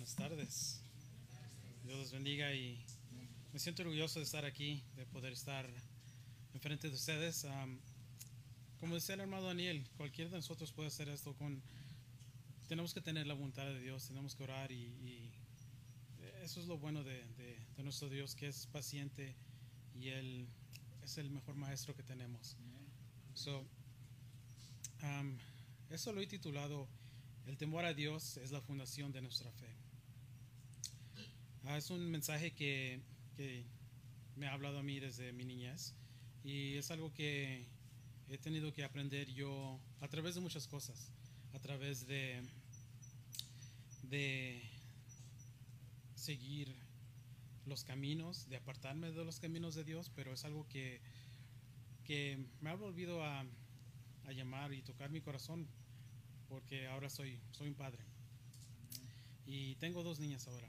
Buenas 0.00 0.16
tardes. 0.16 0.80
Dios 1.84 1.98
los 1.98 2.10
bendiga 2.10 2.54
y 2.54 2.82
me 3.52 3.58
siento 3.58 3.82
orgulloso 3.82 4.18
de 4.18 4.24
estar 4.24 4.46
aquí, 4.46 4.82
de 4.96 5.04
poder 5.04 5.34
estar 5.34 5.68
enfrente 6.54 6.88
de 6.88 6.94
ustedes. 6.94 7.46
Como 8.78 8.94
decía 8.94 9.16
el 9.16 9.20
hermano 9.20 9.42
Daniel, 9.42 9.86
cualquiera 9.98 10.30
de 10.30 10.36
nosotros 10.38 10.72
puede 10.72 10.88
hacer 10.88 11.10
esto 11.10 11.34
con... 11.34 11.60
Tenemos 12.66 12.94
que 12.94 13.02
tener 13.02 13.26
la 13.26 13.34
voluntad 13.34 13.66
de 13.66 13.78
Dios, 13.78 14.06
tenemos 14.08 14.34
que 14.34 14.42
orar 14.44 14.72
y, 14.72 15.30
eso 16.44 16.62
es 16.62 16.66
lo 16.66 16.78
bueno 16.78 17.04
de, 17.04 17.22
de- 17.36 17.58
de 17.76 17.82
nuestro 17.82 18.08
Dios, 18.08 18.34
que 18.34 18.48
es 18.48 18.68
paciente 18.68 19.36
y 19.94 20.08
Él 20.08 20.48
es 21.02 21.18
el 21.18 21.28
mejor 21.28 21.56
maestro 21.56 21.94
que 21.94 22.02
tenemos. 22.02 22.56
So, 23.34 23.66
um, 25.02 25.36
eso 25.90 26.10
lo 26.14 26.22
he 26.22 26.26
titulado 26.26 26.88
El 27.46 27.58
temor 27.58 27.84
a 27.84 27.92
Dios 27.92 28.38
es 28.38 28.50
la 28.50 28.62
fundación 28.62 29.12
de 29.12 29.20
nuestra 29.20 29.52
fe. 29.52 29.89
Ah, 31.64 31.76
es 31.76 31.90
un 31.90 32.10
mensaje 32.10 32.52
que, 32.52 33.00
que 33.36 33.64
me 34.36 34.46
ha 34.46 34.52
hablado 34.52 34.78
a 34.78 34.82
mí 34.82 34.98
desde 34.98 35.32
mi 35.32 35.44
niñez 35.44 35.94
y 36.42 36.76
es 36.76 36.90
algo 36.90 37.12
que 37.12 37.66
he 38.28 38.38
tenido 38.38 38.72
que 38.72 38.84
aprender 38.84 39.28
yo 39.28 39.78
a 40.00 40.08
través 40.08 40.34
de 40.34 40.40
muchas 40.40 40.66
cosas, 40.66 41.12
a 41.52 41.58
través 41.58 42.06
de, 42.06 42.42
de 44.04 44.62
seguir 46.14 46.74
los 47.66 47.84
caminos, 47.84 48.48
de 48.48 48.56
apartarme 48.56 49.10
de 49.10 49.24
los 49.24 49.38
caminos 49.38 49.74
de 49.74 49.84
Dios, 49.84 50.10
pero 50.14 50.32
es 50.32 50.44
algo 50.44 50.66
que, 50.68 51.00
que 52.04 52.38
me 52.60 52.70
ha 52.70 52.74
volvido 52.74 53.22
a, 53.22 53.44
a 54.24 54.32
llamar 54.32 54.72
y 54.72 54.82
tocar 54.82 55.10
mi 55.10 55.20
corazón 55.20 55.68
porque 56.48 56.88
ahora 56.88 57.10
soy, 57.10 57.38
soy 57.52 57.68
un 57.68 57.74
padre. 57.74 58.02
Y 59.46 59.74
tengo 59.76 60.02
dos 60.02 60.18
niñas 60.18 60.46
ahora. 60.48 60.68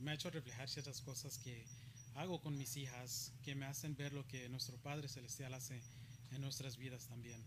Me 0.00 0.10
ha 0.10 0.14
hecho 0.14 0.30
reflejar 0.30 0.68
ciertas 0.68 1.00
cosas 1.02 1.38
que 1.38 1.66
hago 2.14 2.40
con 2.40 2.56
mis 2.56 2.76
hijas 2.76 3.32
que 3.44 3.54
me 3.54 3.66
hacen 3.66 3.94
ver 3.96 4.12
lo 4.12 4.26
que 4.26 4.48
nuestro 4.48 4.76
Padre 4.78 5.08
Celestial 5.08 5.52
hace 5.54 5.80
en 6.32 6.40
nuestras 6.40 6.76
vidas 6.76 7.06
también. 7.06 7.42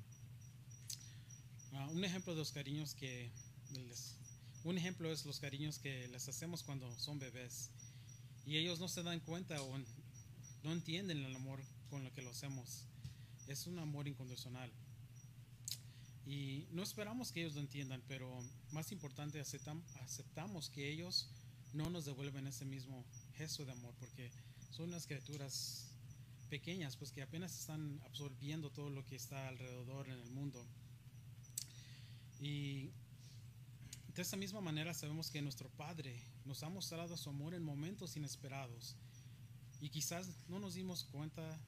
Ah, 1.73 1.87
un 1.91 2.05
ejemplo 2.05 2.33
de 2.33 2.39
los 2.39 2.51
cariños 2.51 2.93
que 2.93 3.31
les, 3.71 4.15
un 4.63 4.77
ejemplo 4.77 5.11
es 5.11 5.25
los 5.25 5.39
cariños 5.39 5.79
que 5.79 6.07
les 6.09 6.27
hacemos 6.29 6.61
cuando 6.61 6.93
son 6.99 7.17
bebés 7.17 7.71
y 8.45 8.57
ellos 8.57 8.79
no 8.79 8.88
se 8.88 9.01
dan 9.01 9.19
cuenta 9.21 9.59
o 9.61 9.77
no 10.63 10.71
entienden 10.71 11.23
el 11.23 11.35
amor 11.35 11.63
con 11.89 12.03
lo 12.03 12.13
que 12.13 12.21
lo 12.21 12.29
hacemos. 12.29 12.85
Es 13.47 13.67
un 13.67 13.79
amor 13.79 14.07
incondicional. 14.07 14.71
Y 16.25 16.67
no 16.71 16.83
esperamos 16.83 17.31
que 17.31 17.41
ellos 17.41 17.55
lo 17.55 17.61
entiendan, 17.61 18.01
pero 18.07 18.41
más 18.71 18.91
importante, 18.91 19.41
aceptam- 19.41 19.83
aceptamos 20.01 20.69
que 20.69 20.89
ellos 20.89 21.29
no 21.73 21.89
nos 21.89 22.05
devuelven 22.05 22.47
ese 22.47 22.66
mismo 22.66 23.03
gesto 23.35 23.66
de 23.66 23.71
amor, 23.71 23.93
porque 23.99 24.31
son 24.71 24.89
unas 24.89 25.05
criaturas 25.05 25.88
pequeñas, 26.49 26.95
pues 26.95 27.11
que 27.11 27.23
apenas 27.23 27.57
están 27.59 27.99
absorbiendo 28.05 28.69
todo 28.69 28.89
lo 28.89 29.03
que 29.05 29.16
está 29.16 29.47
alrededor 29.47 30.07
en 30.07 30.19
el 30.19 30.29
mundo. 30.29 30.66
Y 32.39 32.91
de 34.13 34.21
esa 34.21 34.38
misma 34.38 34.61
manera 34.61 34.94
sabemos 34.94 35.31
que 35.31 35.41
nuestro 35.41 35.69
Padre 35.69 36.21
nos 36.45 36.61
ha 36.61 36.69
mostrado 36.69 37.17
su 37.17 37.29
amor 37.29 37.55
en 37.55 37.63
momentos 37.63 38.16
inesperados. 38.16 38.95
Y 39.81 39.89
quizás 39.89 40.29
no 40.47 40.59
nos 40.59 40.75
dimos 40.75 41.03
cuenta, 41.05 41.59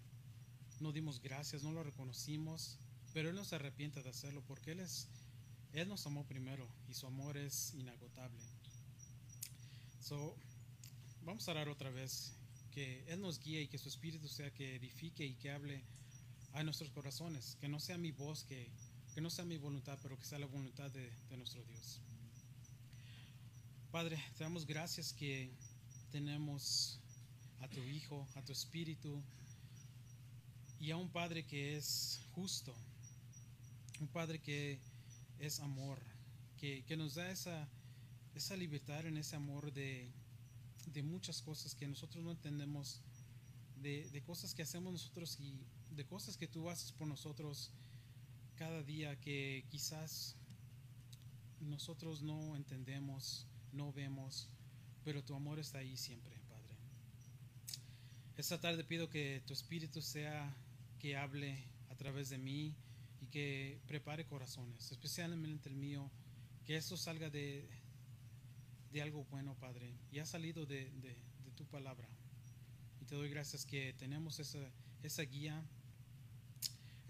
no 0.80 0.92
dimos 0.92 1.22
gracias, 1.22 1.64
no 1.64 1.72
lo 1.72 1.84
reconocimos, 1.84 2.78
pero 3.14 3.30
Él 3.30 3.36
no 3.36 3.44
se 3.44 3.56
arrepiente 3.56 4.04
de 4.04 4.10
hacerlo 4.10 4.44
porque 4.46 4.74
Él 4.74 4.82
es, 4.82 5.08
Él 5.74 5.90
nos 5.90 6.06
amó 6.06 6.26
primero 6.26 6.68
y 6.88 6.94
su 6.94 7.08
amor 7.08 7.38
es 7.38 7.74
inagotable. 7.74 8.40
So, 10.08 10.36
vamos 11.24 11.48
a 11.48 11.52
orar 11.52 11.68
otra 11.68 11.90
vez, 11.90 12.32
que 12.70 13.04
Él 13.08 13.22
nos 13.22 13.40
guíe 13.40 13.64
y 13.64 13.68
que 13.68 13.80
su 13.80 13.90
Espíritu 13.90 14.28
sea 14.28 14.54
que 14.54 14.76
edifique 14.76 15.26
y 15.26 15.34
que 15.34 15.50
hable 15.50 15.82
a 16.54 16.62
nuestros 16.62 16.92
corazones, 16.92 17.58
que 17.60 17.68
no 17.68 17.80
sea 17.80 17.98
mi 17.98 18.12
voz, 18.12 18.44
que, 18.44 18.70
que 19.16 19.22
no 19.22 19.32
sea 19.32 19.46
mi 19.46 19.58
voluntad, 19.58 19.98
pero 20.04 20.16
que 20.20 20.26
sea 20.26 20.38
la 20.38 20.46
voluntad 20.46 20.92
de, 20.92 21.10
de 21.10 21.38
nuestro 21.38 21.64
Dios. 21.64 22.00
Padre, 23.90 24.24
te 24.38 24.44
damos 24.44 24.68
gracias 24.68 25.12
que 25.12 25.50
tenemos 26.12 27.00
a 27.62 27.68
tu 27.68 27.82
Hijo, 27.82 28.28
a 28.36 28.44
tu 28.44 28.52
Espíritu 28.52 29.24
y 30.80 30.92
a 30.92 30.98
un 30.98 31.10
Padre 31.10 31.48
que 31.48 31.78
es 31.78 32.22
justo, 32.34 32.76
un 34.00 34.08
Padre 34.10 34.38
que 34.38 34.78
es 35.40 35.60
amor, 35.62 36.00
que, 36.60 36.84
que 36.84 36.96
nos 36.96 37.16
da 37.16 37.32
esa, 37.32 37.68
esa 38.36 38.58
libertad 38.58 39.06
en 39.06 39.18
ese 39.18 39.36
amor 39.36 39.72
de, 39.72 40.12
de 40.88 41.04
muchas 41.04 41.42
cosas 41.42 41.74
que 41.74 41.88
nosotros 41.88 42.24
no 42.24 42.32
entendemos, 42.32 43.02
de, 43.82 44.10
de 44.10 44.22
cosas 44.22 44.54
que 44.54 44.62
hacemos 44.62 44.92
nosotros 44.92 45.40
y 45.40 45.58
de 45.96 46.06
cosas 46.06 46.36
que 46.36 46.48
tú 46.48 46.70
haces 46.70 46.92
por 46.92 47.08
nosotros 47.08 47.72
cada 48.56 48.84
día 48.84 49.20
que 49.20 49.66
quizás 49.70 50.36
nosotros 51.62 52.22
no 52.22 52.56
entendemos, 52.56 53.48
no 53.72 53.92
vemos, 53.92 54.50
pero 55.04 55.24
tu 55.24 55.36
amor 55.36 55.60
está 55.60 55.80
ahí 55.80 55.96
siempre, 55.96 56.36
Padre. 56.50 56.76
Esta 58.38 58.60
tarde 58.60 58.84
pido 58.84 59.10
que 59.10 59.42
tu 59.46 59.54
Espíritu 59.54 60.02
sea 60.02 60.56
que 61.00 61.16
hable 61.16 61.64
a 61.90 61.96
través 61.96 62.30
de 62.30 62.38
mí 62.38 62.76
y 63.22 63.28
que 63.28 63.80
prepare 63.88 64.26
corazones, 64.26 64.92
especialmente 64.92 65.70
el 65.70 65.76
mío, 65.76 66.10
que 66.66 66.76
esto 66.76 66.98
salga 66.98 67.30
de, 67.30 67.68
de 68.96 69.02
algo 69.02 69.26
bueno, 69.26 69.54
Padre, 69.60 69.94
y 70.10 70.20
ha 70.20 70.26
salido 70.26 70.66
de, 70.66 70.90
de- 71.02 71.18
de 71.44 71.52
tu 71.52 71.66
palabra. 71.66 72.08
Y 73.02 73.06
te 73.06 73.14
doy 73.16 73.30
gracias 73.30 73.66
que 73.66 73.92
tenemos 74.00 74.40
esa, 74.40 74.72
esa 75.04 75.22
guía, 75.24 75.62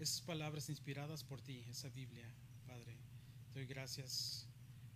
esas 0.00 0.20
palabras 0.20 0.68
inspiradas 0.68 1.22
por 1.22 1.40
ti, 1.40 1.62
esa 1.70 1.88
Biblia, 1.90 2.28
Padre. 2.66 2.96
Te 3.52 3.60
doy 3.60 3.66
gracias 3.68 4.48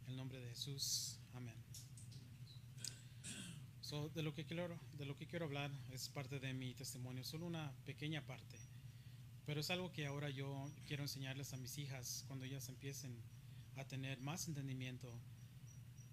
en 0.03 0.11
el 0.11 0.17
nombre 0.17 0.41
de 0.41 0.49
Jesús. 0.49 1.17
Amén. 1.33 1.55
So, 3.83 4.09
de, 4.09 4.23
lo 4.25 4.35
que 4.35 4.45
quiero, 4.45 4.77
de 4.99 5.05
lo 5.05 5.17
que 5.17 5.29
quiero 5.29 5.45
hablar 5.45 5.71
es 5.93 6.09
parte 6.09 6.41
de 6.41 6.53
mi 6.55 6.75
testimonio, 6.75 7.23
solo 7.23 7.47
una 7.47 7.73
pequeña 7.85 8.27
parte. 8.27 8.59
Pero 9.47 9.61
es 9.61 9.71
algo 9.71 9.93
que 9.93 10.07
ahora 10.07 10.29
yo 10.29 10.69
quiero 10.89 11.05
enseñarles 11.05 11.53
a 11.53 11.57
mis 11.57 11.79
hijas 11.79 12.25
cuando 12.27 12.45
ellas 12.47 12.69
empiecen 12.69 13.17
a 13.77 13.85
tener 13.85 14.19
más 14.21 14.49
entendimiento 14.49 15.09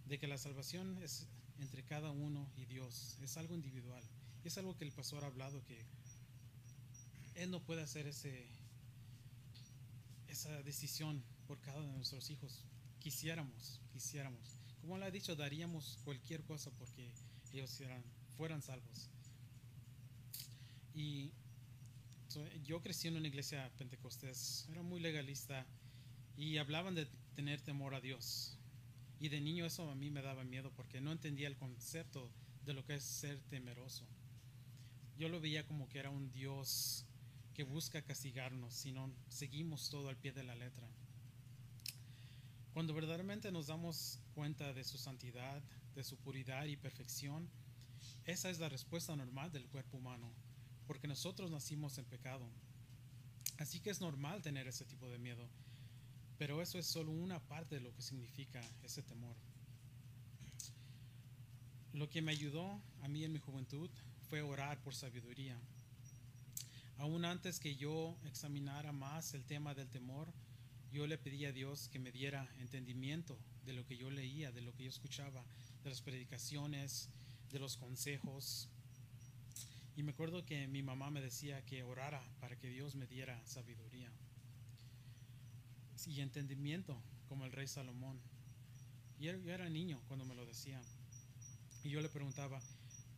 de 0.07 0.19
que 0.19 0.27
la 0.27 0.37
salvación 0.37 0.97
es 1.03 1.27
entre 1.59 1.83
cada 1.83 2.11
uno 2.11 2.49
y 2.55 2.65
Dios, 2.65 3.17
es 3.21 3.37
algo 3.37 3.55
individual. 3.55 4.03
Es 4.43 4.57
algo 4.57 4.77
que 4.77 4.85
el 4.85 4.91
pastor 4.91 5.23
ha 5.23 5.27
hablado 5.27 5.63
que 5.65 5.83
él 7.35 7.51
no 7.51 7.61
puede 7.61 7.81
hacer 7.83 8.07
ese 8.07 8.47
esa 10.27 10.61
decisión 10.63 11.23
por 11.47 11.59
cada 11.61 11.79
uno 11.79 11.89
de 11.89 11.97
nuestros 11.97 12.29
hijos. 12.29 12.63
Quisiéramos, 12.99 13.79
quisiéramos. 13.91 14.59
Como 14.81 14.97
le 14.97 15.05
ha 15.05 15.11
dicho, 15.11 15.35
daríamos 15.35 15.97
cualquier 16.03 16.43
cosa 16.43 16.69
porque 16.71 17.11
ellos 17.53 17.79
eran- 17.81 18.03
fueran 18.35 18.61
salvos. 18.61 19.09
Y 20.93 21.31
yo 22.65 22.81
crecí 22.81 23.07
en 23.07 23.15
una 23.17 23.27
iglesia 23.27 23.71
pentecostés, 23.77 24.67
era 24.69 24.83
muy 24.83 24.99
legalista 24.99 25.65
y 26.35 26.57
hablaban 26.57 26.93
de 26.93 27.07
tener 27.35 27.61
temor 27.61 27.95
a 27.95 28.01
Dios. 28.01 28.56
Y 29.19 29.29
de 29.29 29.41
niño 29.41 29.65
eso 29.65 29.89
a 29.89 29.95
mí 29.95 30.09
me 30.09 30.21
daba 30.21 30.43
miedo 30.43 30.71
porque 30.75 31.01
no 31.01 31.11
entendía 31.11 31.47
el 31.47 31.57
concepto 31.57 32.31
de 32.65 32.73
lo 32.73 32.85
que 32.85 32.95
es 32.95 33.03
ser 33.03 33.39
temeroso. 33.49 34.05
Yo 35.17 35.29
lo 35.29 35.41
veía 35.41 35.65
como 35.65 35.89
que 35.89 35.99
era 35.99 36.11
un 36.11 36.31
Dios 36.31 37.05
que 37.53 37.63
busca 37.63 38.03
castigarnos 38.03 38.73
si 38.73 38.91
no 38.91 39.11
seguimos 39.29 39.89
todo 39.89 40.09
al 40.09 40.17
pie 40.17 40.31
de 40.31 40.43
la 40.43 40.53
letra. 40.53 40.87
Cuando 42.73 42.93
verdaderamente 42.93 43.51
nos 43.51 43.65
damos 43.65 44.19
cuenta 44.35 44.71
de 44.73 44.83
su 44.83 44.99
santidad, 44.99 45.63
de 45.95 46.03
su 46.03 46.17
puridad 46.17 46.65
y 46.65 46.77
perfección, 46.77 47.49
esa 48.25 48.51
es 48.51 48.59
la 48.59 48.69
respuesta 48.69 49.15
normal 49.15 49.51
del 49.51 49.67
cuerpo 49.67 49.97
humano, 49.97 50.31
porque 50.85 51.07
nosotros 51.07 51.49
nacimos 51.49 51.97
en 51.97 52.05
pecado. 52.05 52.47
Así 53.57 53.79
que 53.79 53.89
es 53.89 54.01
normal 54.01 54.43
tener 54.43 54.67
ese 54.67 54.85
tipo 54.85 55.09
de 55.09 55.17
miedo, 55.17 55.49
pero 56.37 56.61
eso 56.61 56.77
es 56.77 56.85
solo 56.85 57.11
una 57.11 57.39
parte 57.39 57.75
de 57.75 57.81
lo 57.81 57.93
que 57.93 58.01
significa 58.01 58.61
ese 58.83 59.01
temor. 59.01 59.35
Lo 61.93 62.09
que 62.09 62.21
me 62.21 62.31
ayudó 62.31 62.79
a 63.01 63.07
mí 63.07 63.23
en 63.23 63.33
mi 63.33 63.39
juventud 63.39 63.89
fue 64.29 64.41
orar 64.41 64.79
por 64.81 64.93
sabiduría. 64.93 65.57
Aún 66.97 67.25
antes 67.25 67.59
que 67.59 67.75
yo 67.75 68.15
examinara 68.25 68.91
más 68.91 69.33
el 69.33 69.45
tema 69.45 69.73
del 69.73 69.89
temor, 69.89 70.31
yo 70.91 71.07
le 71.07 71.17
pedí 71.17 71.45
a 71.45 71.51
Dios 71.51 71.89
que 71.89 71.99
me 71.99 72.11
diera 72.11 72.47
entendimiento 72.59 73.37
de 73.65 73.73
lo 73.73 73.85
que 73.85 73.97
yo 73.97 74.09
leía, 74.09 74.51
de 74.51 74.61
lo 74.61 74.73
que 74.73 74.83
yo 74.83 74.89
escuchaba, 74.89 75.43
de 75.83 75.89
las 75.89 76.01
predicaciones, 76.01 77.09
de 77.51 77.59
los 77.59 77.77
consejos. 77.77 78.69
Y 79.95 80.03
me 80.03 80.11
acuerdo 80.11 80.45
que 80.45 80.67
mi 80.67 80.83
mamá 80.83 81.09
me 81.09 81.21
decía 81.21 81.65
que 81.65 81.83
orara 81.83 82.21
para 82.39 82.55
que 82.57 82.69
Dios 82.69 82.95
me 82.95 83.07
diera 83.07 83.41
sabiduría 83.45 84.11
y 86.05 86.21
entendimiento 86.21 87.01
como 87.27 87.45
el 87.45 87.51
rey 87.51 87.67
Salomón. 87.67 88.19
Y 89.19 89.25
yo 89.25 89.31
era 89.31 89.69
niño 89.69 89.99
cuando 90.07 90.25
me 90.25 90.35
lo 90.35 90.45
decía. 90.45 90.79
Y 91.83 91.89
yo 91.89 92.01
le 92.01 92.09
preguntaba, 92.09 92.61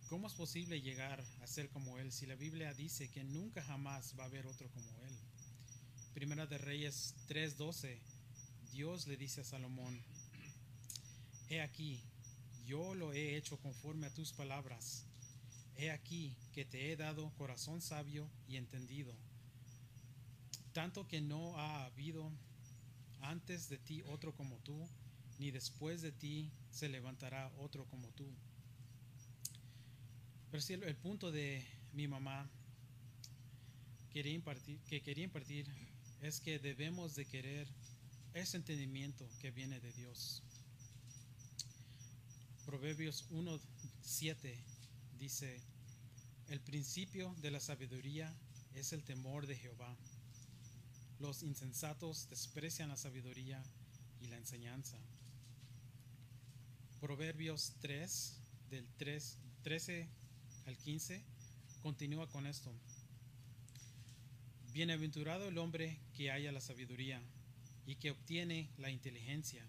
¿cómo 0.08 0.28
es 0.28 0.34
posible 0.34 0.82
llegar 0.82 1.24
a 1.42 1.48
ser 1.48 1.70
como 1.70 1.98
Él 1.98 2.12
si 2.12 2.26
la 2.26 2.36
Biblia 2.36 2.74
dice 2.74 3.10
que 3.10 3.24
nunca 3.24 3.62
jamás 3.64 4.16
va 4.18 4.24
a 4.24 4.28
haber 4.28 4.46
otro 4.48 4.70
como 4.70 4.88
Él? 5.02 5.18
Primera 6.14 6.46
de 6.46 6.58
Reyes 6.58 7.16
3:12, 7.28 8.00
Dios 8.72 9.08
le 9.08 9.18
dice 9.18 9.42
a 9.42 9.44
Salomón, 9.44 10.00
He 11.50 11.62
aquí, 11.62 12.00
yo 12.66 12.94
lo 12.94 13.12
he 13.12 13.36
hecho 13.36 13.58
conforme 13.58 14.08
a 14.08 14.14
tus 14.14 14.32
palabras. 14.32 15.06
He 15.76 15.92
aquí 15.92 16.36
que 16.54 16.66
te 16.66 16.92
he 16.92 16.96
dado 16.96 17.32
corazón 17.38 17.82
sabio 17.82 18.30
y 18.48 18.58
entendido, 18.58 19.16
tanto 20.74 21.08
que 21.08 21.22
no 21.22 21.58
ha 21.58 21.86
habido 21.86 22.32
antes 23.22 23.70
de 23.70 23.78
ti 23.78 24.02
otro 24.06 24.34
como 24.36 24.58
tú, 24.60 24.88
ni 25.38 25.52
después 25.52 26.02
de 26.02 26.12
ti 26.12 26.52
se 26.72 26.90
levantará 26.90 27.52
otro 27.58 27.86
como 27.86 28.10
tú. 28.12 28.28
Pero 30.52 30.64
el, 30.70 30.84
el 30.84 30.96
punto 30.96 31.32
de 31.32 31.66
mi 31.94 32.08
mamá 32.08 32.50
quería 34.10 34.34
impartir, 34.34 34.80
que 34.82 35.02
quería 35.02 35.26
impartir 35.26 35.68
es 36.22 36.40
que 36.40 36.60
debemos 36.60 37.16
de 37.16 37.26
querer 37.26 37.68
ese 38.34 38.58
entendimiento 38.58 39.28
que 39.40 39.52
viene 39.52 39.80
de 39.80 39.92
Dios. 39.94 40.44
Proverbios 42.66 43.28
1.7 43.32 44.56
dice, 45.18 45.62
el 46.50 46.60
principio 46.62 47.34
de 47.42 47.52
la 47.52 47.60
sabiduría 47.60 48.36
es 48.74 48.94
el 48.94 49.04
temor 49.04 49.48
de 49.48 49.56
Jehová. 49.56 49.98
Los 51.20 51.44
insensatos 51.44 52.30
desprecian 52.30 52.88
la 52.88 52.96
sabiduría 52.96 53.62
y 54.22 54.28
la 54.28 54.38
enseñanza. 54.38 54.98
Proverbios 57.02 57.74
3, 57.82 58.38
del 58.70 58.88
3, 58.98 59.38
13 59.64 60.08
al 60.66 60.78
15, 60.78 61.22
continúa 61.82 62.28
con 62.30 62.46
esto. 62.46 62.72
Bienaventurado 64.72 65.50
el 65.50 65.58
hombre 65.58 66.00
que 66.14 66.32
haya 66.32 66.54
la 66.54 66.62
sabiduría 66.62 67.22
y 67.86 67.96
que 67.96 68.12
obtiene 68.12 68.70
la 68.78 68.90
inteligencia, 68.90 69.66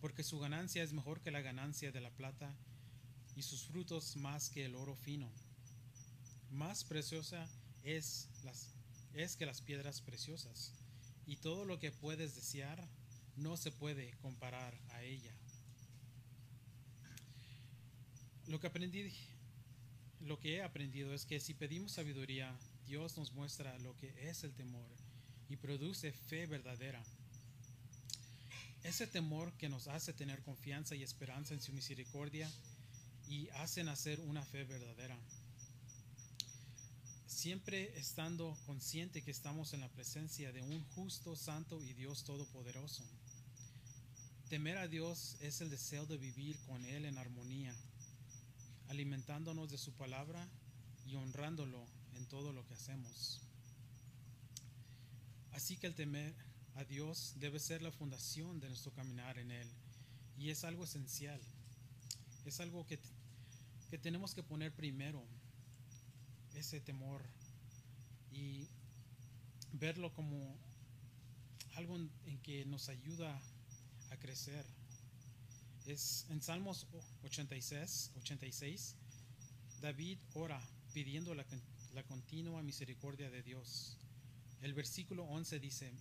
porque 0.00 0.24
su 0.24 0.40
ganancia 0.40 0.82
es 0.82 0.92
mejor 0.92 1.20
que 1.20 1.30
la 1.30 1.40
ganancia 1.40 1.92
de 1.92 2.00
la 2.00 2.10
plata 2.10 2.52
y 3.36 3.42
sus 3.42 3.66
frutos 3.66 4.16
más 4.16 4.50
que 4.50 4.64
el 4.64 4.74
oro 4.74 4.96
fino. 4.96 5.30
Más 6.50 6.82
preciosa 6.82 7.48
es, 7.84 8.28
las, 8.42 8.77
es 9.18 9.36
que 9.36 9.46
las 9.46 9.60
piedras 9.60 10.00
preciosas, 10.00 10.72
y 11.26 11.36
todo 11.36 11.64
lo 11.64 11.78
que 11.78 11.90
puedes 11.90 12.34
desear 12.34 12.88
no 13.36 13.56
se 13.56 13.70
puede 13.70 14.12
comparar 14.22 14.78
a 14.90 15.02
ella. 15.02 15.32
Lo 18.46 18.60
que 18.60 18.68
aprendí, 18.68 19.12
lo 20.20 20.38
que 20.38 20.56
he 20.56 20.62
aprendido 20.62 21.12
es 21.12 21.26
que 21.26 21.40
si 21.40 21.52
pedimos 21.52 21.92
sabiduría, 21.92 22.56
Dios 22.86 23.16
nos 23.18 23.32
muestra 23.32 23.76
lo 23.80 23.94
que 23.96 24.30
es 24.30 24.44
el 24.44 24.54
temor 24.54 24.88
y 25.48 25.56
produce 25.56 26.12
fe 26.12 26.46
verdadera. 26.46 27.02
Ese 28.84 29.06
temor 29.06 29.52
que 29.54 29.68
nos 29.68 29.88
hace 29.88 30.12
tener 30.12 30.40
confianza 30.42 30.94
y 30.94 31.02
esperanza 31.02 31.52
en 31.52 31.60
su 31.60 31.72
misericordia 31.72 32.50
y 33.28 33.48
hace 33.50 33.84
nacer 33.84 34.20
una 34.20 34.44
fe 34.44 34.64
verdadera. 34.64 35.18
Siempre 37.28 37.96
estando 37.98 38.56
consciente 38.64 39.22
que 39.22 39.30
estamos 39.30 39.74
en 39.74 39.80
la 39.80 39.88
presencia 39.90 40.50
de 40.50 40.62
un 40.62 40.82
justo, 40.94 41.36
santo 41.36 41.84
y 41.84 41.92
Dios 41.92 42.24
todopoderoso. 42.24 43.04
Temer 44.48 44.78
a 44.78 44.88
Dios 44.88 45.36
es 45.40 45.60
el 45.60 45.68
deseo 45.68 46.06
de 46.06 46.16
vivir 46.16 46.58
con 46.66 46.86
Él 46.86 47.04
en 47.04 47.18
armonía, 47.18 47.76
alimentándonos 48.88 49.70
de 49.70 49.76
su 49.76 49.92
palabra 49.92 50.48
y 51.06 51.16
honrándolo 51.16 51.84
en 52.14 52.26
todo 52.26 52.54
lo 52.54 52.66
que 52.66 52.72
hacemos. 52.72 53.42
Así 55.52 55.76
que 55.76 55.86
el 55.86 55.94
temer 55.94 56.34
a 56.76 56.84
Dios 56.84 57.34
debe 57.36 57.60
ser 57.60 57.82
la 57.82 57.92
fundación 57.92 58.58
de 58.58 58.68
nuestro 58.68 58.92
caminar 58.92 59.38
en 59.38 59.50
Él. 59.50 59.68
Y 60.38 60.48
es 60.48 60.64
algo 60.64 60.84
esencial. 60.84 61.40
Es 62.46 62.58
algo 62.60 62.86
que, 62.86 62.98
que 63.90 63.98
tenemos 63.98 64.34
que 64.34 64.42
poner 64.42 64.74
primero, 64.74 65.22
ese 66.58 66.80
temor. 66.80 67.22
Y 68.32 68.66
verlo 69.72 70.12
como 70.12 70.56
algo 71.74 71.96
en, 71.96 72.38
que 72.42 72.64
nos 72.66 72.88
ayuda 72.88 73.40
a 74.10 74.16
crecer. 74.16 74.64
Es 75.86 76.26
en 76.28 76.42
Salmos 76.42 76.86
86, 77.22 78.12
86 78.16 78.96
David 79.80 80.18
ora 80.34 80.60
pidiendo 80.92 81.34
la, 81.34 81.44
la 81.94 82.02
continua 82.02 82.62
misericordia 82.62 83.30
de 83.30 83.42
Dios. 83.42 83.96
El 84.60 84.74
versículo 84.74 85.24
11 85.24 85.60
dice, 85.60 85.92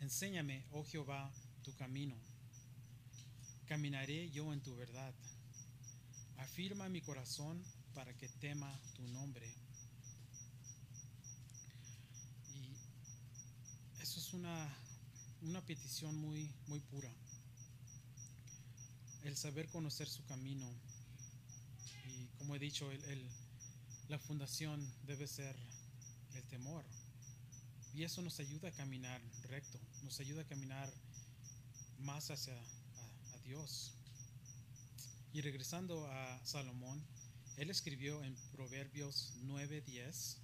Enséñame, 0.00 0.64
oh 0.72 0.84
Jehová, 0.84 1.32
tu 1.62 1.74
camino. 1.76 2.16
Caminaré 3.66 4.30
yo 4.30 4.52
en 4.52 4.60
tu 4.60 4.74
verdad. 4.74 5.14
Afirma 6.38 6.88
mi 6.88 7.00
corazón 7.00 7.62
para 7.94 8.12
que 8.16 8.28
tema 8.28 8.80
tu 8.94 9.06
nombre. 9.08 9.46
Y 12.54 12.76
eso 14.02 14.18
es 14.18 14.32
una, 14.32 14.68
una 15.42 15.64
petición 15.64 16.16
muy, 16.16 16.52
muy 16.66 16.80
pura. 16.80 17.10
El 19.22 19.36
saber 19.36 19.68
conocer 19.68 20.08
su 20.08 20.24
camino. 20.24 20.68
Y 22.06 22.26
como 22.38 22.56
he 22.56 22.58
dicho, 22.58 22.90
el, 22.90 23.28
la 24.08 24.18
fundación 24.18 24.86
debe 25.06 25.26
ser 25.26 25.56
el 26.34 26.42
temor. 26.48 26.84
Y 27.94 28.02
eso 28.02 28.22
nos 28.22 28.40
ayuda 28.40 28.68
a 28.68 28.72
caminar 28.72 29.22
recto, 29.44 29.78
nos 30.02 30.18
ayuda 30.18 30.42
a 30.42 30.46
caminar 30.46 30.92
más 32.00 32.30
hacia 32.30 32.54
a 32.54 33.38
Dios. 33.44 33.92
Y 35.32 35.40
regresando 35.40 36.06
a 36.06 36.40
Salomón, 36.44 37.04
él 37.56 37.70
escribió 37.70 38.22
en 38.24 38.34
Proverbios 38.52 39.32
9:10, 39.42 40.36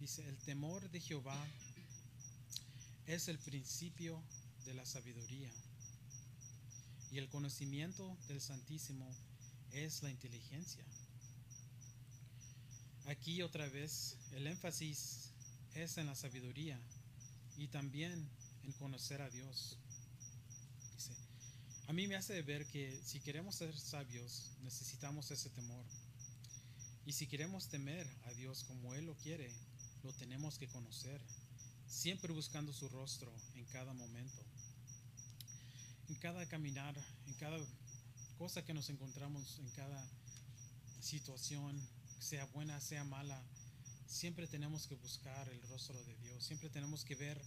dice, 0.00 0.28
el 0.28 0.36
temor 0.38 0.90
de 0.90 1.00
Jehová 1.00 1.38
es 3.06 3.28
el 3.28 3.38
principio 3.38 4.20
de 4.64 4.74
la 4.74 4.84
sabiduría 4.84 5.50
y 7.12 7.18
el 7.18 7.28
conocimiento 7.28 8.16
del 8.26 8.40
Santísimo 8.40 9.08
es 9.70 10.02
la 10.02 10.10
inteligencia. 10.10 10.84
Aquí 13.06 13.42
otra 13.42 13.68
vez 13.68 14.16
el 14.32 14.48
énfasis 14.48 15.30
es 15.74 15.96
en 15.96 16.06
la 16.06 16.16
sabiduría 16.16 16.80
y 17.56 17.68
también 17.68 18.28
en 18.64 18.72
conocer 18.72 19.22
a 19.22 19.30
Dios. 19.30 19.78
Dice, 20.92 21.12
a 21.86 21.92
mí 21.92 22.08
me 22.08 22.16
hace 22.16 22.42
ver 22.42 22.66
que 22.66 23.00
si 23.04 23.20
queremos 23.20 23.54
ser 23.54 23.78
sabios 23.78 24.50
necesitamos 24.62 25.30
ese 25.30 25.50
temor. 25.50 25.84
Y 27.06 27.12
si 27.12 27.28
queremos 27.28 27.68
temer 27.68 28.04
a 28.24 28.32
Dios 28.32 28.64
como 28.64 28.92
Él 28.94 29.06
lo 29.06 29.14
quiere, 29.14 29.48
lo 30.02 30.12
tenemos 30.12 30.58
que 30.58 30.66
conocer, 30.66 31.20
siempre 31.86 32.32
buscando 32.32 32.72
su 32.72 32.88
rostro 32.88 33.32
en 33.54 33.64
cada 33.66 33.92
momento. 33.92 34.42
En 36.08 36.16
cada 36.16 36.44
caminar, 36.48 36.96
en 37.26 37.34
cada 37.34 37.58
cosa 38.36 38.64
que 38.64 38.74
nos 38.74 38.90
encontramos, 38.90 39.60
en 39.60 39.70
cada 39.70 40.04
situación, 41.00 41.80
sea 42.18 42.44
buena, 42.46 42.80
sea 42.80 43.04
mala, 43.04 43.40
siempre 44.08 44.48
tenemos 44.48 44.88
que 44.88 44.96
buscar 44.96 45.48
el 45.48 45.62
rostro 45.62 46.02
de 46.02 46.16
Dios, 46.16 46.44
siempre 46.44 46.70
tenemos 46.70 47.04
que 47.04 47.14
ver 47.14 47.40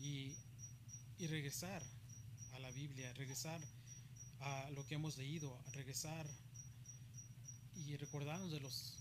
y, 0.00 0.34
y, 1.18 1.26
regresar 1.26 1.82
a 2.52 2.58
la 2.58 2.70
Biblia, 2.70 3.12
regresar 3.12 3.60
a 4.40 4.70
lo 4.70 4.86
que 4.86 4.94
hemos 4.94 5.18
leído, 5.18 5.62
regresar 5.72 6.26
y 7.86 7.96
recordarnos 7.96 8.50
de 8.50 8.60
los, 8.60 8.94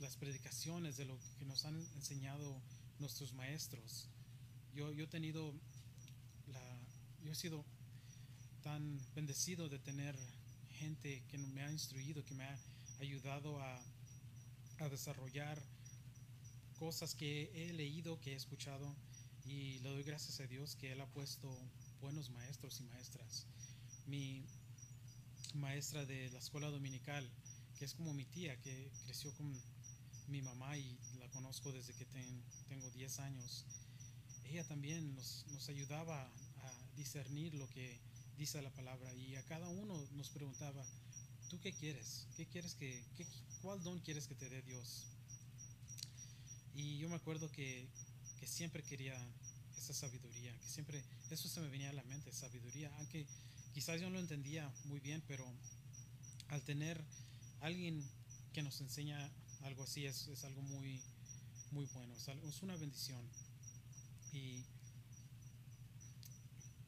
las 0.00 0.16
predicaciones, 0.16 0.96
de 0.96 1.04
lo 1.04 1.18
que 1.38 1.44
nos 1.44 1.64
han 1.64 1.76
enseñado 1.96 2.60
nuestros 2.98 3.32
maestros. 3.32 4.08
Yo, 4.74 4.92
yo 4.92 5.04
he 5.04 5.08
tenido 5.08 5.54
yo 7.22 7.30
he 7.30 7.34
sido 7.34 7.64
tan 8.62 9.00
bendecido 9.14 9.68
de 9.68 9.78
tener 9.78 10.16
gente 10.78 11.22
que 11.28 11.38
me 11.38 11.62
ha 11.62 11.70
instruido, 11.70 12.24
que 12.24 12.34
me 12.34 12.44
ha 12.44 12.58
ayudado 13.00 13.60
a, 13.60 13.80
a 14.80 14.88
desarrollar 14.88 15.62
cosas 16.78 17.14
que 17.14 17.50
he 17.54 17.72
leído, 17.72 18.18
que 18.20 18.32
he 18.32 18.36
escuchado 18.36 18.94
y 19.44 19.78
le 19.80 19.90
doy 19.90 20.02
gracias 20.02 20.40
a 20.40 20.46
Dios 20.46 20.76
que 20.76 20.92
Él 20.92 21.00
ha 21.00 21.06
puesto 21.06 21.56
buenos 22.00 22.30
maestros 22.30 22.80
y 22.80 22.84
maestras. 22.84 23.46
Mi 24.06 24.44
maestra 25.54 26.04
de 26.04 26.30
la 26.30 26.38
escuela 26.38 26.70
dominical, 26.70 27.28
que 27.82 27.86
es 27.86 27.94
como 27.94 28.14
mi 28.14 28.24
tía, 28.26 28.56
que 28.60 28.92
creció 29.06 29.34
con 29.34 29.52
mi 30.28 30.40
mamá 30.40 30.78
y 30.78 30.96
la 31.18 31.28
conozco 31.30 31.72
desde 31.72 31.92
que 31.94 32.04
ten, 32.04 32.40
tengo 32.68 32.88
10 32.92 33.18
años, 33.18 33.64
ella 34.44 34.62
también 34.62 35.12
nos, 35.16 35.44
nos 35.50 35.68
ayudaba 35.68 36.22
a 36.22 36.72
discernir 36.94 37.54
lo 37.54 37.68
que 37.70 37.98
dice 38.38 38.62
la 38.62 38.70
palabra 38.70 39.12
y 39.16 39.34
a 39.34 39.42
cada 39.46 39.68
uno 39.68 40.00
nos 40.12 40.30
preguntaba, 40.30 40.86
¿tú 41.50 41.58
qué 41.58 41.72
quieres? 41.72 42.28
¿Qué 42.36 42.46
quieres 42.46 42.76
que, 42.76 43.02
qué- 43.16 43.26
cuál 43.62 43.82
don 43.82 43.98
quieres 43.98 44.28
que 44.28 44.36
te 44.36 44.48
dé 44.48 44.62
Dios? 44.62 45.02
Y 46.76 46.98
yo 46.98 47.08
me 47.08 47.16
acuerdo 47.16 47.50
que, 47.50 47.88
que 48.38 48.46
siempre 48.46 48.84
quería 48.84 49.18
esa 49.76 49.92
sabiduría, 49.92 50.56
que 50.56 50.68
siempre, 50.68 51.02
eso 51.32 51.48
se 51.48 51.58
me 51.60 51.66
venía 51.66 51.90
a 51.90 51.94
la 51.94 52.04
mente, 52.04 52.32
sabiduría, 52.32 52.92
aunque 52.98 53.26
quizás 53.74 54.00
yo 54.00 54.06
no 54.08 54.14
lo 54.14 54.20
entendía 54.20 54.72
muy 54.84 55.00
bien, 55.00 55.20
pero 55.26 55.44
al 56.46 56.62
tener 56.62 57.02
alguien 57.62 58.02
que 58.52 58.62
nos 58.62 58.80
enseña 58.80 59.30
algo 59.62 59.84
así 59.84 60.04
es, 60.04 60.28
es 60.28 60.44
algo 60.44 60.62
muy, 60.62 61.00
muy 61.70 61.86
bueno, 61.86 62.14
es, 62.16 62.62
una 62.62 62.76
bendición. 62.76 63.24
Y 64.32 64.64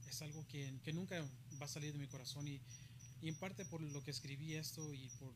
es 0.08 0.22
algo 0.22 0.46
que, 0.48 0.78
que 0.84 0.92
nunca 0.92 1.20
va 1.60 1.66
a 1.66 1.68
salir 1.68 1.92
de 1.92 1.98
mi 1.98 2.08
corazón 2.08 2.46
y, 2.48 2.60
y 3.22 3.28
en 3.28 3.36
parte 3.36 3.64
por 3.64 3.80
lo 3.80 4.02
que 4.02 4.10
escribí 4.10 4.54
esto 4.54 4.92
y 4.92 5.08
por 5.20 5.32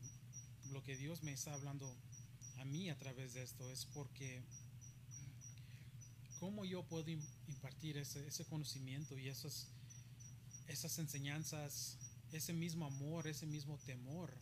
lo 0.71 0.83
que 0.83 0.95
Dios 0.97 1.23
me 1.23 1.31
está 1.31 1.53
hablando 1.53 1.95
a 2.57 2.65
mí 2.65 2.89
a 2.89 2.97
través 2.97 3.33
de 3.33 3.43
esto 3.43 3.71
es 3.71 3.85
porque 3.85 4.43
cómo 6.39 6.65
yo 6.65 6.83
puedo 6.83 7.07
im- 7.07 7.25
impartir 7.47 7.97
ese, 7.97 8.27
ese 8.27 8.45
conocimiento 8.45 9.17
y 9.17 9.29
esas, 9.29 9.67
esas 10.67 10.97
enseñanzas, 10.99 11.97
ese 12.31 12.53
mismo 12.53 12.85
amor, 12.85 13.27
ese 13.27 13.45
mismo 13.45 13.77
temor 13.79 14.33